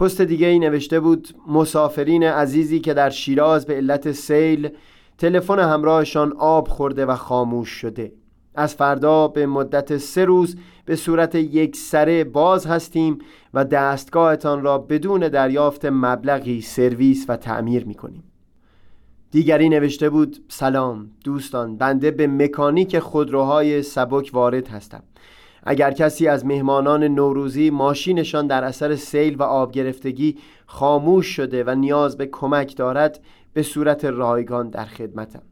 پست 0.00 0.20
دیگه 0.20 0.46
ای 0.46 0.58
نوشته 0.58 1.00
بود 1.00 1.28
مسافرین 1.46 2.22
عزیزی 2.22 2.80
که 2.80 2.94
در 2.94 3.10
شیراز 3.10 3.66
به 3.66 3.74
علت 3.74 4.12
سیل 4.12 4.68
تلفن 5.18 5.58
همراهشان 5.58 6.32
آب 6.38 6.68
خورده 6.68 7.06
و 7.06 7.14
خاموش 7.14 7.68
شده. 7.68 8.12
از 8.54 8.74
فردا 8.74 9.28
به 9.28 9.46
مدت 9.46 9.96
سه 9.96 10.24
روز 10.24 10.56
به 10.84 10.96
صورت 10.96 11.34
یک 11.34 11.76
سره 11.76 12.24
باز 12.24 12.66
هستیم 12.66 13.18
و 13.54 13.64
دستگاهتان 13.64 14.62
را 14.62 14.78
بدون 14.78 15.20
دریافت 15.20 15.84
مبلغی 15.84 16.60
سرویس 16.60 17.26
و 17.28 17.36
تعمیر 17.36 17.84
می 17.84 17.94
کنیم 17.94 18.24
دیگری 19.30 19.68
نوشته 19.68 20.10
بود 20.10 20.44
سلام 20.48 21.10
دوستان 21.24 21.76
بنده 21.76 22.10
به 22.10 22.26
مکانیک 22.26 22.98
خودروهای 22.98 23.82
سبک 23.82 24.30
وارد 24.32 24.68
هستم. 24.68 25.02
اگر 25.62 25.90
کسی 25.90 26.28
از 26.28 26.46
مهمانان 26.46 27.04
نوروزی 27.04 27.70
ماشینشان 27.70 28.46
در 28.46 28.64
اثر 28.64 28.96
سیل 28.96 29.36
و 29.36 29.42
آب 29.42 29.72
گرفتگی 29.72 30.38
خاموش 30.66 31.26
شده 31.26 31.64
و 31.64 31.74
نیاز 31.74 32.16
به 32.16 32.26
کمک 32.26 32.76
دارد 32.76 33.20
به 33.52 33.62
صورت 33.62 34.04
رایگان 34.04 34.70
در 34.70 34.84
خدمتم. 34.84 35.42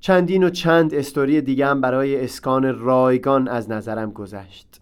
چندین 0.00 0.44
و 0.44 0.50
چند 0.50 0.94
استوری 0.94 1.40
دیگه 1.40 1.66
هم 1.66 1.80
برای 1.80 2.24
اسکان 2.24 2.78
رایگان 2.78 3.48
از 3.48 3.70
نظرم 3.70 4.12
گذشت. 4.12 4.80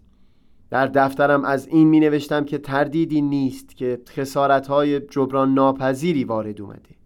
در 0.69 0.87
دفترم 0.87 1.45
از 1.45 1.67
این 1.67 1.87
می 1.87 1.99
نوشتم 1.99 2.45
که 2.45 2.57
تردیدی 2.57 3.21
نیست 3.21 3.77
که 3.77 3.99
خسارت 4.09 4.67
های 4.67 4.99
جبران 4.99 5.53
ناپذیری 5.53 6.23
وارد 6.23 6.61
اومده 6.61 6.99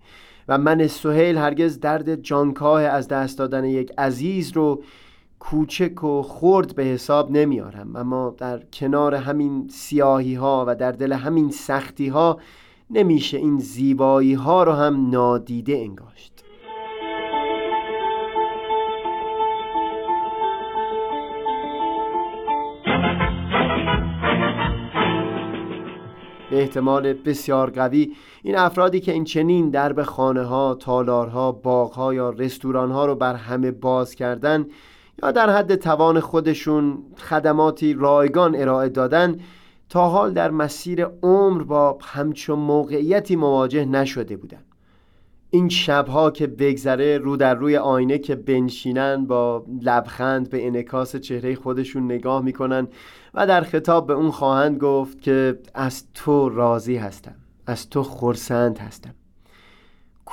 و 0.47 0.57
من 0.57 0.87
سهیل 0.87 1.37
هرگز 1.37 1.79
درد 1.79 2.15
جانکاه 2.15 2.81
از 2.81 3.07
دست 3.07 3.37
دادن 3.37 3.65
یک 3.65 3.91
عزیز 3.97 4.51
رو 4.51 4.83
کوچک 5.43 6.03
و 6.03 6.21
خرد 6.21 6.75
به 6.75 6.83
حساب 6.83 7.31
نمیارم. 7.31 7.95
اما 7.95 8.35
در 8.37 8.59
کنار 8.73 9.15
همین 9.15 9.67
سیاهی 9.67 10.35
ها 10.35 10.65
و 10.67 10.75
در 10.75 10.91
دل 10.91 11.13
همین 11.13 11.49
سختی 11.51 12.07
ها 12.07 12.39
نمیشه 12.89 13.37
این 13.37 13.59
زیبایی 13.59 14.33
ها 14.33 14.63
رو 14.63 14.71
هم 14.71 15.09
نادیده 15.09 15.73
انگاشت. 15.73 16.33
به 26.51 26.61
احتمال 26.61 27.13
بسیار 27.13 27.69
قوی 27.69 28.15
این 28.43 28.55
افرادی 28.57 28.99
که 28.99 29.11
این 29.11 29.23
چنین 29.23 29.69
درب 29.69 30.03
خانه 30.03 30.43
ها، 30.43 30.75
تالارها، 30.75 31.51
باغ 31.51 32.13
یا 32.13 32.29
رستوران 32.29 32.91
ها 32.91 33.05
رو 33.05 33.15
بر 33.15 33.35
همه 33.35 33.71
باز 33.71 34.15
کردن 34.15 34.65
یا 35.23 35.31
در 35.31 35.49
حد 35.49 35.75
توان 35.75 36.19
خودشون 36.19 37.03
خدماتی 37.17 37.93
رایگان 37.93 38.55
ارائه 38.55 38.89
دادن 38.89 39.37
تا 39.89 40.09
حال 40.09 40.33
در 40.33 40.51
مسیر 40.51 41.05
عمر 41.05 41.63
با 41.63 41.97
همچون 42.01 42.59
موقعیتی 42.59 43.35
مواجه 43.35 43.85
نشده 43.85 44.37
بودن. 44.37 44.63
این 45.49 45.69
شبها 45.69 46.31
که 46.31 46.47
بگذره 46.47 47.17
رو 47.17 47.37
در 47.37 47.55
روی 47.55 47.77
آینه 47.77 48.17
که 48.17 48.35
بنشینن 48.35 49.25
با 49.25 49.65
لبخند 49.81 50.49
به 50.49 50.67
انکاس 50.67 51.15
چهره 51.15 51.55
خودشون 51.55 52.05
نگاه 52.05 52.41
می‌کنن 52.41 52.87
و 53.33 53.47
در 53.47 53.61
خطاب 53.61 54.07
به 54.07 54.13
اون 54.13 54.31
خواهند 54.31 54.77
گفت 54.77 55.21
که 55.21 55.59
از 55.73 56.03
تو 56.13 56.49
راضی 56.49 56.95
هستم 56.95 57.35
از 57.67 57.89
تو 57.89 58.03
خورسند 58.03 58.77
هستم. 58.77 59.15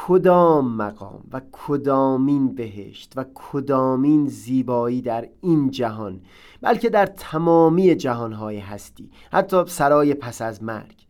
کدام 0.07 0.77
مقام 0.77 1.23
و 1.33 1.41
کدامین 1.53 2.55
بهشت 2.55 3.13
و 3.17 3.25
کدامین 3.35 4.27
زیبایی 4.29 5.03
در 5.03 5.29
این 5.41 5.71
جهان 5.71 6.21
بلکه 6.63 6.91
در 6.91 7.07
تمامی 7.07 7.95
جهانهای 7.95 8.59
هستی 8.59 9.11
حتی 9.33 9.65
سرای 9.67 10.15
پس 10.15 10.43
از 10.43 10.63
مرگ 10.63 11.07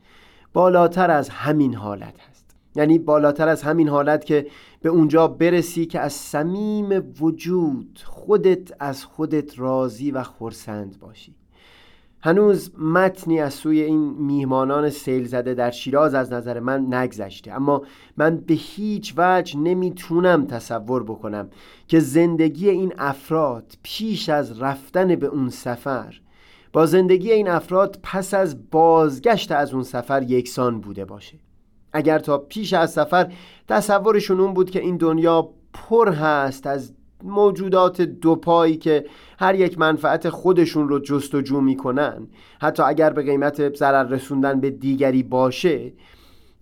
بالاتر 0.53 1.11
از 1.11 1.29
همین 1.29 1.75
حالت 1.75 2.21
هست. 2.31 2.57
یعنی 2.77 2.99
بالاتر 2.99 3.49
از 3.49 3.63
همین 3.63 3.89
حالت 3.89 4.25
که 4.25 4.47
به 4.83 4.89
اونجا 4.89 5.29
برسی 5.29 5.87
که 5.87 6.01
از 6.01 6.13
صمیم 6.13 7.15
وجود 7.21 8.01
خودت 8.05 8.83
از 8.83 9.05
خودت 9.05 9.59
راضی 9.59 10.11
و 10.11 10.23
خورسند 10.23 10.99
باشی. 10.99 11.35
هنوز 12.23 12.79
متنی 12.79 13.41
از 13.41 13.55
سوی 13.55 13.81
این 13.81 14.15
میهمانان 14.19 14.91
سیل 14.91 15.25
زده 15.25 15.55
در 15.55 15.71
شیراز 15.71 16.15
از 16.15 16.33
نظر 16.33 16.61
من 16.61 16.95
نگذشته. 16.95 17.53
اما 17.53 17.83
من 18.17 18.37
به 18.37 18.55
هیچ 18.55 19.15
وجه 19.17 19.59
نمی‌تونم 19.59 20.47
تصور 20.47 21.03
بکنم 21.03 21.49
که 21.89 22.01
زندگی 22.01 22.71
این 22.71 22.93
افراد 22.99 23.73
پیش 23.83 24.29
از 24.29 24.63
رفتن 24.63 25.17
به 25.17 25.27
اون 25.27 25.51
سفر 25.51 26.21
با 26.73 26.87
زندگی 26.87 27.33
این 27.33 27.49
افراد 27.49 27.99
پس 28.03 28.35
از 28.35 28.71
بازگشت 28.71 29.53
از 29.53 29.75
اون 29.75 29.83
سفر 29.83 30.23
یکسان 30.23 30.81
بوده 30.81 31.05
باشه. 31.05 31.39
اگر 31.93 32.19
تا 32.19 32.39
پیش 32.39 32.73
از 32.73 32.93
سفر 32.93 33.33
تصورشون 33.69 34.41
اون 34.41 34.55
بود 34.55 34.71
که 34.71 34.81
این 34.81 34.97
دنیا 34.97 35.49
پر 35.73 36.13
هست 36.13 36.67
از 36.67 36.93
موجودات 37.23 38.03
دوپایی 38.03 38.77
که 38.77 39.05
هر 39.39 39.55
یک 39.55 39.79
منفعت 39.79 40.29
خودشون 40.29 40.89
رو 40.89 40.99
جستجو 40.99 41.61
می‌کنن. 41.61 42.27
حتی 42.61 42.83
اگر 42.83 43.11
به 43.11 43.23
قیمت 43.23 43.77
ضرر 43.77 44.05
رسوندن 44.05 44.61
به 44.61 44.71
دیگری 44.71 45.23
باشه 45.23 45.93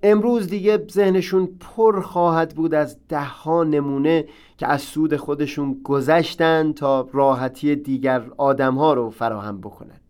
امروز 0.02 0.48
دیگه 0.48 0.84
ذهنشون 0.90 1.48
پر 1.60 2.00
خواهد 2.00 2.54
بود 2.54 2.74
از 2.74 2.96
ده 3.08 3.24
ها 3.24 3.64
نمونه 3.64 4.24
که 4.56 4.66
از 4.66 4.82
سود 4.82 5.16
خودشون 5.16 5.80
گذشتن 5.84 6.72
تا 6.72 7.08
راحتی 7.12 7.76
دیگر 7.76 8.22
آدم 8.36 8.74
ها 8.74 8.94
رو 8.94 9.10
فراهم 9.10 9.60
بکنن. 9.60 10.00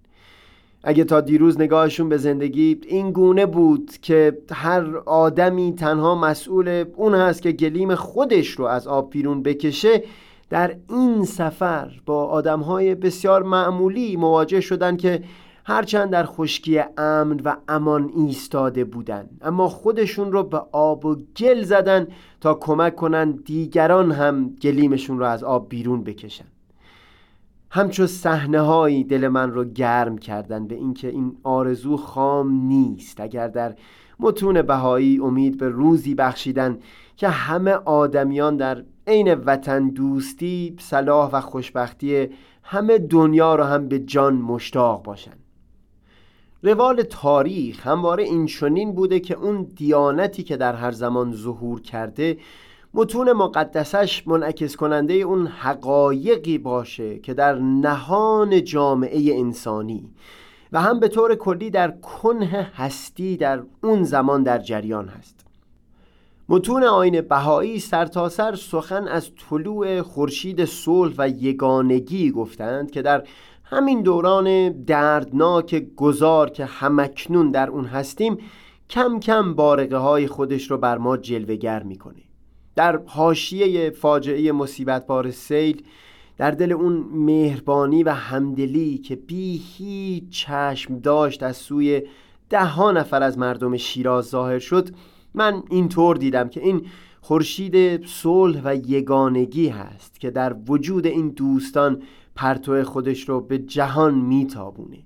اگه 0.85 1.05
تا 1.05 1.21
دیروز 1.21 1.61
نگاهشون 1.61 2.09
به 2.09 2.17
زندگی 2.17 2.81
این 2.87 3.13
گونه 3.13 3.47
بود 3.47 3.91
که 4.03 4.39
هر 4.51 4.97
آدمی 4.97 5.75
تنها 5.75 6.15
مسئول 6.15 6.85
اون 6.97 7.15
هست 7.15 7.43
که 7.43 7.53
گلیم 7.53 7.95
خودش 7.95 8.49
رو 8.51 8.65
از 8.65 8.87
آب 8.87 9.11
بیرون 9.11 9.43
بکشه 9.43 10.03
در 10.51 10.77
این 10.89 11.25
سفر 11.25 12.01
با 12.07 12.25
آدم 12.25 12.61
های 12.61 12.95
بسیار 12.95 13.43
معمولی 13.43 14.17
مواجه 14.17 14.61
شدن 14.61 14.97
که 14.97 15.25
هرچند 15.65 16.11
در 16.11 16.27
خشکی 16.27 16.81
امن 16.99 17.41
و 17.45 17.57
امان 17.69 18.11
ایستاده 18.17 18.85
بودن 18.85 19.29
اما 19.43 19.69
خودشون 19.69 20.33
رو 20.33 20.43
به 20.43 20.63
آب 20.73 21.05
و 21.05 21.17
گل 21.37 21.63
زدن 21.63 22.07
تا 22.41 22.55
کمک 22.55 22.97
کنن 22.97 23.31
دیگران 23.31 24.13
هم 24.13 24.49
گلیمشون 24.49 25.19
رو 25.19 25.25
از 25.25 25.45
آب 25.45 25.69
بیرون 25.69 26.05
بکشن. 26.05 26.45
همچو 27.71 28.07
صحنه 28.07 28.61
هایی 28.61 29.05
دل 29.05 29.29
من 29.29 29.51
رو 29.51 29.65
گرم 29.65 30.19
کردن 30.19 30.67
به 30.67 30.75
اینکه 30.75 31.09
این 31.09 31.37
آرزو 31.43 31.97
خام 31.97 32.51
نیست. 32.51 33.21
اگر 33.21 33.49
در 33.49 33.75
متون 34.21 34.63
بهایی 34.63 35.19
امید 35.19 35.59
به 35.59 35.69
روزی 35.69 36.15
بخشیدن 36.15 36.79
که 37.17 37.29
همه 37.29 37.71
آدمیان 37.71 38.57
در 38.57 38.85
عین 39.09 39.35
وطن 39.35 39.89
دوستی 39.89 40.77
صلاح 40.81 41.31
و 41.31 41.41
خوشبختی 41.41 42.29
همه 42.63 42.99
دنیا 42.99 43.55
را 43.55 43.67
هم 43.67 43.89
به 43.89 43.99
جان 43.99 44.35
مشتاق 44.35 45.03
باشند 45.03 45.39
روال 46.63 47.03
تاریخ 47.03 47.87
همواره 47.87 48.25
این 48.25 48.47
چنین 48.47 48.93
بوده 48.93 49.21
که 49.21 49.35
اون 49.35 49.63
دیانتی 49.63 50.43
که 50.43 50.57
در 50.57 50.75
هر 50.75 50.91
زمان 50.91 51.33
ظهور 51.33 51.81
کرده 51.81 52.39
متون 52.95 53.33
مقدسش 53.33 54.29
منعکس 54.29 54.77
کننده 54.77 55.15
اون 55.15 55.47
حقایقی 55.47 56.59
باشه 56.59 57.19
که 57.19 57.35
در 57.35 57.55
نهان 57.59 58.65
جامعه 58.65 59.39
انسانی 59.39 60.11
و 60.73 60.81
هم 60.81 61.01
به 61.01 61.09
طور 61.09 61.35
کلی 61.35 61.71
در 61.71 61.91
کنه 61.91 62.71
هستی 62.75 63.37
در 63.37 63.63
اون 63.83 64.03
زمان 64.03 64.43
در 64.43 64.59
جریان 64.59 65.09
هست. 65.09 65.48
متون 66.51 66.85
آین 66.85 67.21
بهایی 67.21 67.79
سرتاسر 67.81 68.55
سر 68.55 68.57
سخن 68.57 69.09
از 69.09 69.31
طلوع 69.51 70.03
خورشید 70.03 70.65
صلح 70.65 71.15
و 71.19 71.29
یگانگی 71.29 72.31
گفتند 72.31 72.91
که 72.91 73.03
در 73.03 73.27
همین 73.65 74.03
دوران 74.03 74.73
دردناک 74.83 75.87
گذار 75.97 76.51
که 76.51 76.65
همکنون 76.65 77.51
در 77.51 77.71
اون 77.71 77.85
هستیم 77.85 78.39
کم 78.91 79.21
کم 79.21 79.55
بارقه 79.55 79.97
های 79.97 80.27
خودش 80.27 80.71
رو 80.71 80.79
بر 80.79 80.99
ما 80.99 81.17
جلوگر 81.17 81.83
می‌کنه. 81.83 82.23
در 82.77 83.01
حاشیه 83.07 83.91
فاجعه 83.91 84.53
مصیبت 84.53 85.07
بار 85.07 85.31
سیل 85.31 85.83
در 86.37 86.51
دل 86.51 86.73
اون 86.73 86.93
مهربانی 87.13 88.03
و 88.03 88.11
همدلی 88.11 88.99
که 88.99 89.17
بی 89.17 89.63
هیچ 89.77 90.25
چشم 90.31 90.99
داشت 90.99 91.43
از 91.43 91.57
سوی 91.57 92.03
ده 92.51 92.65
ها 92.65 92.93
نفر 92.93 93.23
از 93.23 93.39
مردم 93.39 93.77
شیراز 93.77 94.25
ظاهر 94.25 94.59
شد 94.59 94.89
من 95.39 95.63
اینطور 95.71 96.17
دیدم 96.17 96.49
که 96.49 96.61
این 96.61 96.87
خورشید 97.21 98.07
صلح 98.07 98.61
و 98.65 98.75
یگانگی 98.75 99.69
هست 99.69 100.21
که 100.21 100.31
در 100.31 100.57
وجود 100.69 101.07
این 101.07 101.29
دوستان 101.29 102.03
پرتو 102.35 102.85
خودش 102.85 103.29
رو 103.29 103.41
به 103.41 103.59
جهان 103.59 104.15
میتابونه. 104.15 104.99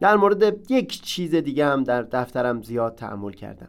در 0.00 0.16
مورد 0.16 0.70
یک 0.70 1.02
چیز 1.02 1.34
دیگه 1.34 1.66
هم 1.66 1.84
در 1.84 2.02
دفترم 2.02 2.62
زیاد 2.62 2.94
تعمل 2.94 3.32
کردم. 3.32 3.68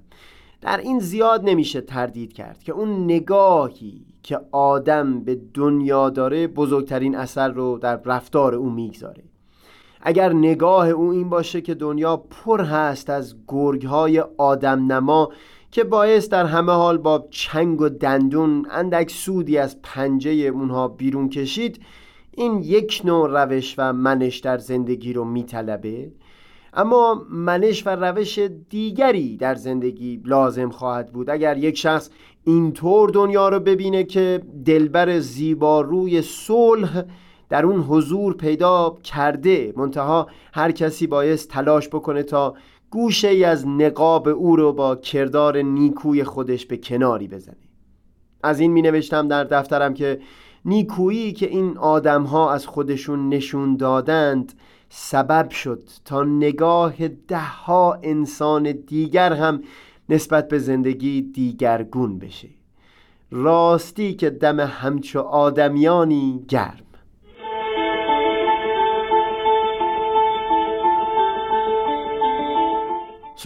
در 0.62 0.78
این 0.78 1.00
زیاد 1.00 1.50
نمیشه 1.50 1.82
تردید 1.82 2.34
کرد 2.34 2.64
که 2.64 2.72
اون 2.72 3.04
نگاهی 3.04 4.06
که 4.24 4.40
آدم 4.52 5.20
به 5.20 5.40
دنیا 5.54 6.10
داره 6.10 6.48
بزرگترین 6.48 7.16
اثر 7.16 7.50
رو 7.50 7.80
در 7.82 7.96
رفتار 8.06 8.56
او 8.56 8.70
می‌گذاره. 8.70 9.24
اگر 10.02 10.34
نگاه 10.34 10.90
او 10.90 11.10
این 11.12 11.30
باشه 11.30 11.62
که 11.62 11.74
دنیا 11.74 12.18
پر 12.18 12.62
هست 12.62 13.10
از 13.10 13.36
گرگ 13.48 13.86
های 13.86 14.20
آدم 14.38 14.92
نما 14.92 15.32
که 15.76 15.84
باعث 15.84 16.30
در 16.30 16.46
همه 16.46 16.72
حال 16.72 16.98
با 16.98 17.28
چنگ 17.32 17.82
و 17.82 17.90
دندون 17.90 18.68
اندک 18.72 19.12
سودی 19.12 19.58
از 19.58 19.82
پنجه 19.82 20.32
اونها 20.32 20.88
بیرون 20.88 21.30
کشید 21.30 21.82
این 22.32 22.60
یک 22.64 23.02
نوع 23.06 23.44
روش 23.44 23.76
و 23.78 23.94
منش 23.94 24.38
در 24.38 24.58
زندگی 24.58 25.14
رو 25.14 25.26
میطلبه. 25.26 26.12
اما 26.74 27.26
منش 27.30 27.88
و 27.88 27.90
روش 27.90 28.40
دیگری 28.70 29.38
در 29.38 29.56
زندگی 29.56 30.22
لازم 30.26 30.70
خواهد 30.70 31.12
بود. 31.12 31.30
اگر 31.30 31.58
یک 31.58 31.78
شخص 31.78 32.10
اینطور 32.44 33.10
دنیا 33.10 33.50
رو 33.50 33.60
ببینه 33.60 34.04
که 34.04 34.42
دلبر 34.66 35.20
زیباروی 35.20 36.22
صلح 36.22 37.04
در 37.50 37.66
اون 37.66 37.82
حضور 37.82 38.34
پیدا 38.34 38.98
کرده 39.04 39.74
منتها 39.78 40.28
هر 40.54 40.72
کسی 40.72 41.08
باید 41.08 41.40
تلاش 41.40 41.88
بکنه 41.88 42.24
تا 42.24 42.54
گوشه 42.90 43.28
ای 43.28 43.44
از 43.44 43.68
نقاب 43.68 44.28
او 44.28 44.56
رو 44.56 44.74
با 44.74 44.96
کردار 44.96 45.58
نیکوی 45.58 46.24
خودش 46.24 46.66
به 46.66 46.78
کناری 46.78 47.28
بزنه 47.28 47.56
از 48.44 48.60
این 48.60 48.72
می 48.72 48.82
نوشتم 48.82 49.28
در 49.28 49.44
دفترم 49.44 49.94
که 49.94 50.20
نیکویی 50.66 51.34
که 51.34 51.48
این 51.48 51.78
آدم 51.78 52.24
ها 52.24 52.54
از 52.54 52.68
خودشون 52.68 53.30
نشون 53.30 53.78
دادند 53.78 54.54
سبب 54.90 55.50
شد 55.50 55.84
تا 56.06 56.24
نگاه 56.24 57.08
ده 57.08 57.40
ها 57.40 58.00
انسان 58.04 58.72
دیگر 58.72 59.34
هم 59.34 59.64
نسبت 60.10 60.48
به 60.48 60.60
زندگی 60.60 61.22
دیگرگون 61.22 62.20
بشه 62.20 62.50
راستی 63.32 64.14
که 64.14 64.30
دم 64.30 64.60
همچو 64.60 65.20
آدمیانی 65.20 66.46
گرم. 66.48 66.85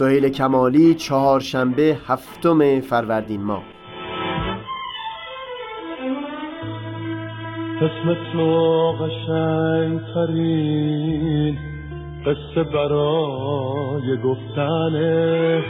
سهیل 0.00 0.28
کمالی 0.28 0.94
چهارشنبه 0.94 1.96
هفتم 2.06 2.80
فروردین 2.80 3.42
ماه. 3.42 3.62
اسم 7.82 8.16
تو 8.32 8.92
قشنگ 8.92 10.00
ترین 10.14 11.58
قصه 12.26 12.62
برای 12.62 14.16
گفتنه. 14.24 15.62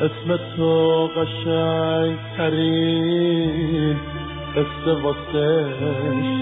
اسم 0.00 0.38
تو 0.56 1.06
قشنگ 1.06 2.18
ترین 2.36 3.96
قصه 4.56 5.02
واسه 5.02 5.74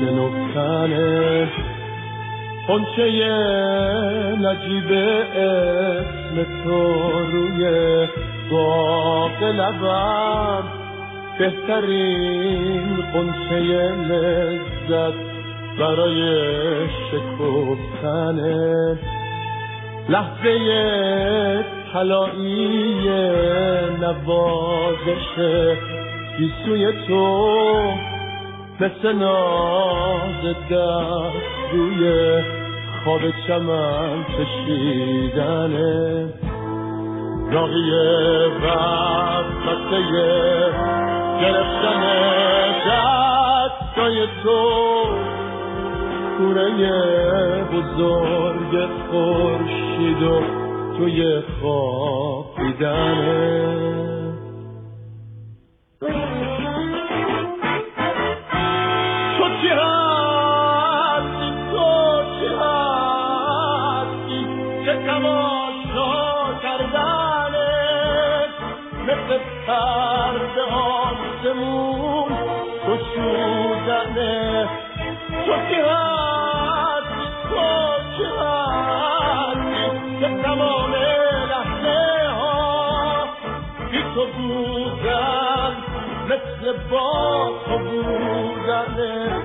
شنفتنه. 0.01 1.49
خونچه 2.67 3.33
نجیب 4.41 4.93
اسم 5.37 6.47
تو 6.65 6.83
روی 7.33 7.62
باق 8.51 9.43
لبم. 9.43 10.65
بهترین 11.39 12.97
قنچه 13.15 13.61
لذت 14.09 15.15
برای 15.79 16.89
شکفتن. 16.89 18.39
لحظه 20.09 21.65
طلایی 21.93 23.09
نوازش 24.01 25.35
گیسوی 26.39 26.93
تو 27.09 28.14
مثل 28.81 29.12
ناز 29.12 30.45
دست 30.70 31.72
روی 31.72 32.43
خواب 33.05 33.20
چمن 33.47 34.25
کشیدنه 34.25 36.29
راقی 37.53 37.91
وقت 38.64 39.66
گرفتن 41.41 42.03
دستای 42.87 44.27
تو. 44.43 44.61
کوره 46.39 47.64
بزرگ 47.64 48.89
خورشید 49.11 50.22
و 50.22 50.41
توی 50.99 51.43
خوابیدنه 87.75 89.14
با 89.31 89.44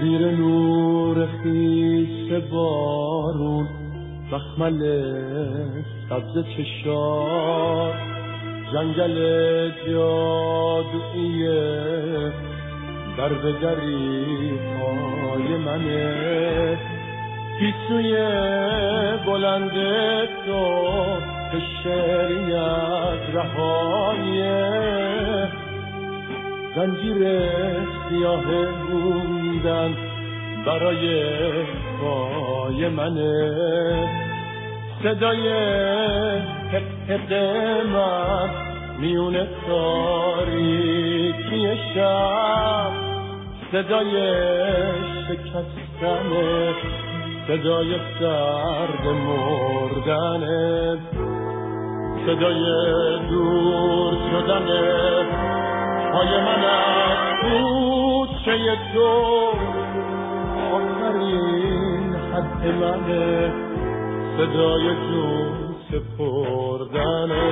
تو 0.00 1.26
بودنه 2.40 3.68
مخمل 4.32 4.80
سبز 6.08 6.44
چشار. 6.56 7.94
جنگل 8.72 9.16
جادویی 9.86 11.44
در 13.18 13.28
به 13.28 13.52
پای 14.74 15.56
منه 15.56 16.78
گیسوی 17.60 18.16
بلند 19.26 19.70
تو 20.46 20.64
به 21.52 21.60
شریعت 21.84 23.34
رهایه 23.34 24.60
زنجیر 26.76 27.40
سیاه 28.08 28.44
بودن 29.60 29.96
برای 30.66 31.22
پای 32.00 32.88
منه. 32.88 34.08
صدای 35.02 35.48
حق 37.08 37.32
من 37.92 38.50
میون 38.98 39.46
تاریکی 39.66 40.88
شب. 41.94 42.90
صدای 43.72 44.12
شکستن 45.28 46.30
صدای 47.48 47.96
سرد 48.20 49.06
مردن 49.06 50.44
صدای 52.26 52.64
دور 53.30 54.14
شدن 54.30 54.66
پای 56.12 56.40
من 56.40 56.64
از 56.64 57.99
کوچه 58.44 58.76
تو 58.94 59.08
آخرین 60.72 62.14
حد 62.14 62.66
منه. 62.66 63.52
صدای 64.36 64.94
سپردنه. 65.90 67.50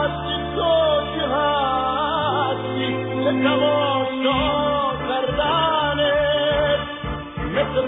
کردنت 5.08 6.80
مثل 7.54 7.84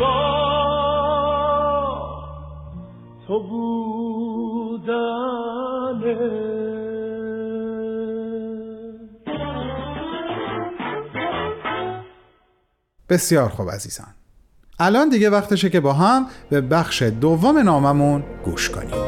باد 0.00 1.52
تو 3.26 3.62
بسیار 13.08 13.48
خوب 13.48 13.70
عزیزان. 13.70 14.06
الان 14.78 15.08
دیگه 15.08 15.30
وقتشه 15.30 15.70
که 15.70 15.80
با 15.80 15.92
هم 15.92 16.26
به 16.50 16.60
بخش 16.60 17.02
دوم 17.02 17.58
ناممون 17.58 18.24
گوش 18.44 18.70
کنیم. 18.70 19.01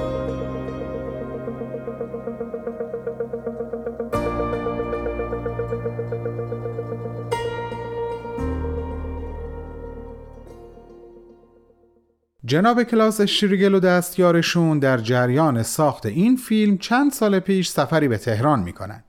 جناب 12.54 12.82
کلاس 12.82 13.20
شریگل 13.20 13.74
و 13.74 13.80
دستیارشون 13.80 14.78
در 14.78 14.98
جریان 14.98 15.62
ساخت 15.62 16.06
این 16.06 16.36
فیلم 16.36 16.78
چند 16.78 17.12
سال 17.12 17.38
پیش 17.38 17.68
سفری 17.68 18.08
به 18.08 18.18
تهران 18.18 18.62
می‌کنن 18.62 19.04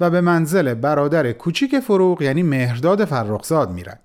و 0.00 0.10
به 0.10 0.20
منزل 0.20 0.74
برادر 0.74 1.32
کوچیک 1.32 1.80
فروغ 1.80 2.22
یعنی 2.22 2.42
مهرداد 2.42 3.04
فرخزاد 3.04 3.70
میرن. 3.70 3.98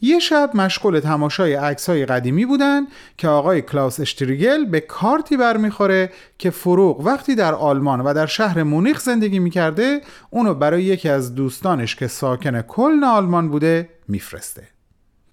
یه 0.00 0.18
شب 0.18 0.50
مشغول 0.54 1.00
تماشای 1.00 1.54
عکسای 1.54 2.06
قدیمی 2.06 2.46
بودن 2.46 2.82
که 3.18 3.28
آقای 3.28 3.62
کلاوس 3.62 4.00
اشتریگل 4.00 4.64
به 4.64 4.80
کارتی 4.80 5.36
برمیخوره 5.36 6.12
که 6.38 6.50
فروغ 6.50 7.00
وقتی 7.00 7.34
در 7.34 7.54
آلمان 7.54 8.00
و 8.00 8.14
در 8.14 8.26
شهر 8.26 8.62
مونیخ 8.62 9.00
زندگی 9.00 9.38
می‌کرده 9.38 10.00
اونو 10.30 10.54
برای 10.54 10.82
یکی 10.82 11.08
از 11.08 11.34
دوستانش 11.34 11.96
که 11.96 12.06
ساکن 12.06 12.62
کلن 12.62 13.04
آلمان 13.04 13.48
بوده 13.48 13.88
میفرسته. 14.08 14.73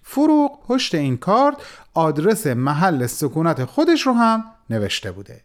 فروغ 0.02 0.66
پشت 0.66 0.94
این 0.94 1.16
کارت 1.16 1.56
آدرس 1.94 2.46
محل 2.46 3.06
سکونت 3.06 3.64
خودش 3.64 4.06
رو 4.06 4.12
هم 4.12 4.44
نوشته 4.70 5.12
بوده 5.12 5.40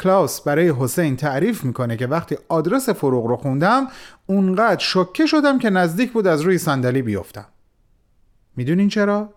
کلاوس 0.00 0.40
برای 0.40 0.72
حسین 0.78 1.16
تعریف 1.16 1.64
می‌کنه 1.64 1.96
که 1.96 2.06
وقتی 2.06 2.36
آدرس 2.48 2.88
فروغ 2.88 3.26
رو 3.26 3.36
خوندم 3.36 3.86
اونقدر 4.26 4.84
شکه 4.84 5.26
شدم 5.26 5.58
که 5.58 5.70
نزدیک 5.70 6.12
بود 6.12 6.26
از 6.26 6.40
روی 6.40 6.58
صندلی 6.58 7.02
بیفتم 7.02 7.46
می‌دونین 8.56 8.88
چرا؟ 8.88 9.34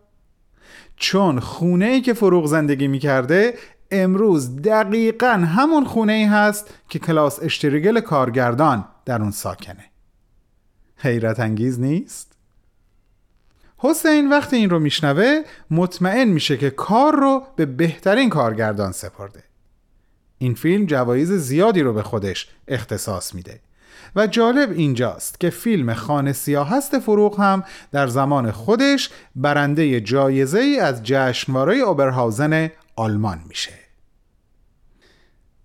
چون 0.96 1.40
خونه 1.40 1.86
ای 1.86 2.02
که 2.02 2.14
فروغ 2.14 2.46
زندگی 2.46 2.88
می‌کرده 2.88 3.54
امروز 3.92 4.56
دقیقا 4.62 5.28
همون 5.28 5.86
خونه 5.86 6.14
ای 6.14 6.24
هست 6.24 6.74
که 6.90 7.00
کلاس 7.00 7.40
اشتریگل 7.42 8.00
کارگردان 8.00 8.86
در 9.06 9.22
اون 9.22 9.32
ساکنه 9.32 9.86
حیرت 10.98 11.40
انگیز 11.40 11.80
نیست؟ 11.80 12.27
حسین 13.78 14.30
وقتی 14.30 14.56
این 14.56 14.70
رو 14.70 14.80
میشنوه 14.80 15.42
مطمئن 15.72 16.28
میشه 16.28 16.58
که 16.58 16.70
کار 16.70 17.16
رو 17.16 17.44
به 17.56 17.66
بهترین 17.66 18.30
کارگردان 18.30 18.92
سپرده. 18.92 19.44
این 20.38 20.54
فیلم 20.54 20.86
جوایز 20.86 21.32
زیادی 21.32 21.82
رو 21.82 21.94
به 21.94 22.04
خودش 22.04 22.50
اختصاص 22.68 23.36
میده. 23.36 23.60
و 24.16 24.28
جالب 24.28 24.72
اینجاست 24.72 25.40
که 25.40 25.50
فیلم 25.50 25.94
خانه 25.94 26.34
سیاه 26.34 26.70
هست 26.70 27.00
فروغ 27.00 27.40
هم 27.40 27.64
در 27.92 28.08
زمان 28.08 28.52
خودش 28.52 29.10
برنده 29.36 30.02
جایزه 30.02 30.60
ای 30.60 30.80
از 30.80 31.04
جشنواره 31.04 31.78
اوبرهاوزن 31.78 32.72
آلمان 32.96 33.40
میشه. 33.48 33.74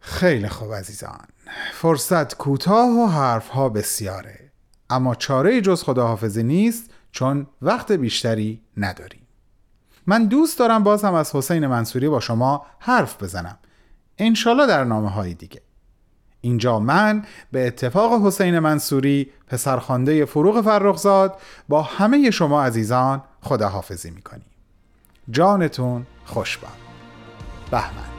خیلی 0.00 0.48
خوب 0.48 0.74
عزیزان. 0.74 1.26
فرصت 1.72 2.36
کوتاه 2.36 2.90
و 2.90 3.06
حرفها 3.06 3.68
بسیاره. 3.68 4.50
اما 4.90 5.14
چاره 5.14 5.60
جز 5.60 5.82
خداحافظی 5.82 6.42
نیست 6.42 6.90
چون 7.12 7.46
وقت 7.62 7.92
بیشتری 7.92 8.60
نداریم 8.76 9.22
من 10.06 10.24
دوست 10.24 10.58
دارم 10.58 10.82
باز 10.82 11.04
هم 11.04 11.14
از 11.14 11.36
حسین 11.36 11.66
منصوری 11.66 12.08
با 12.08 12.20
شما 12.20 12.66
حرف 12.78 13.22
بزنم. 13.22 13.58
انشالله 14.18 14.66
در 14.66 14.84
نامه 14.84 15.10
های 15.10 15.34
دیگه. 15.34 15.62
اینجا 16.40 16.78
من 16.78 17.24
به 17.52 17.66
اتفاق 17.66 18.26
حسین 18.26 18.58
منصوری 18.58 19.30
پسرخوانده 19.46 20.24
فروغ 20.24 20.60
فرخزاد 20.60 21.40
با 21.68 21.82
همه 21.82 22.30
شما 22.30 22.64
عزیزان 22.64 23.22
خداحافظی 23.40 24.10
می‌کنیم. 24.10 24.46
جانتون 25.30 26.06
خوش 26.24 26.58
بهمن. 27.70 28.11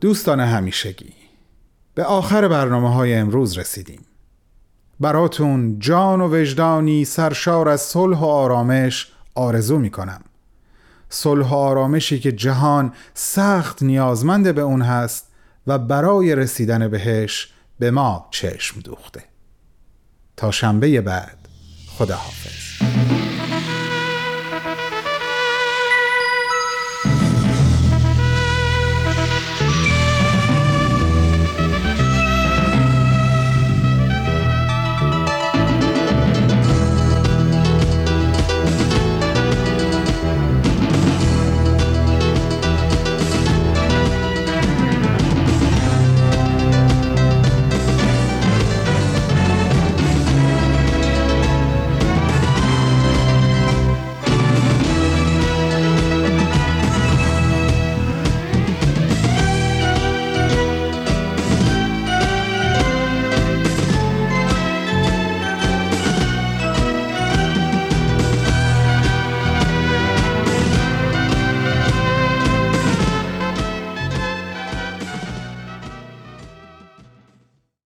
دوستان 0.00 0.40
همیشگی. 0.40 1.12
به 1.94 2.04
آخر 2.04 2.48
برنامه 2.48 2.94
های 2.94 3.14
امروز 3.14 3.58
رسیدیم. 3.58 4.00
براتون 5.00 5.78
جان 5.78 6.20
و 6.20 6.34
وجدانی 6.34 7.04
سرشار 7.04 7.68
از 7.68 7.80
صلح 7.80 8.18
و 8.18 8.24
آرامش 8.24 9.12
آرزو 9.34 9.78
می 9.78 9.90
کنم 9.90 10.20
صلح 11.08 11.48
و 11.48 11.54
آرامشی 11.54 12.20
که 12.20 12.32
جهان 12.32 12.92
سخت 13.14 13.82
نیازمند 13.82 14.54
به 14.54 14.60
اون 14.60 14.82
هست 14.82 15.26
و 15.66 15.78
برای 15.78 16.34
رسیدن 16.34 16.88
بهش 16.88 17.52
به 17.78 17.90
ما 17.90 18.28
چشم 18.30 18.80
دوخته. 18.80 19.24
تا 20.36 20.50
شنبه 20.50 21.00
بعد 21.00 21.38
خدا 21.98 22.16
حافظ 22.16 22.97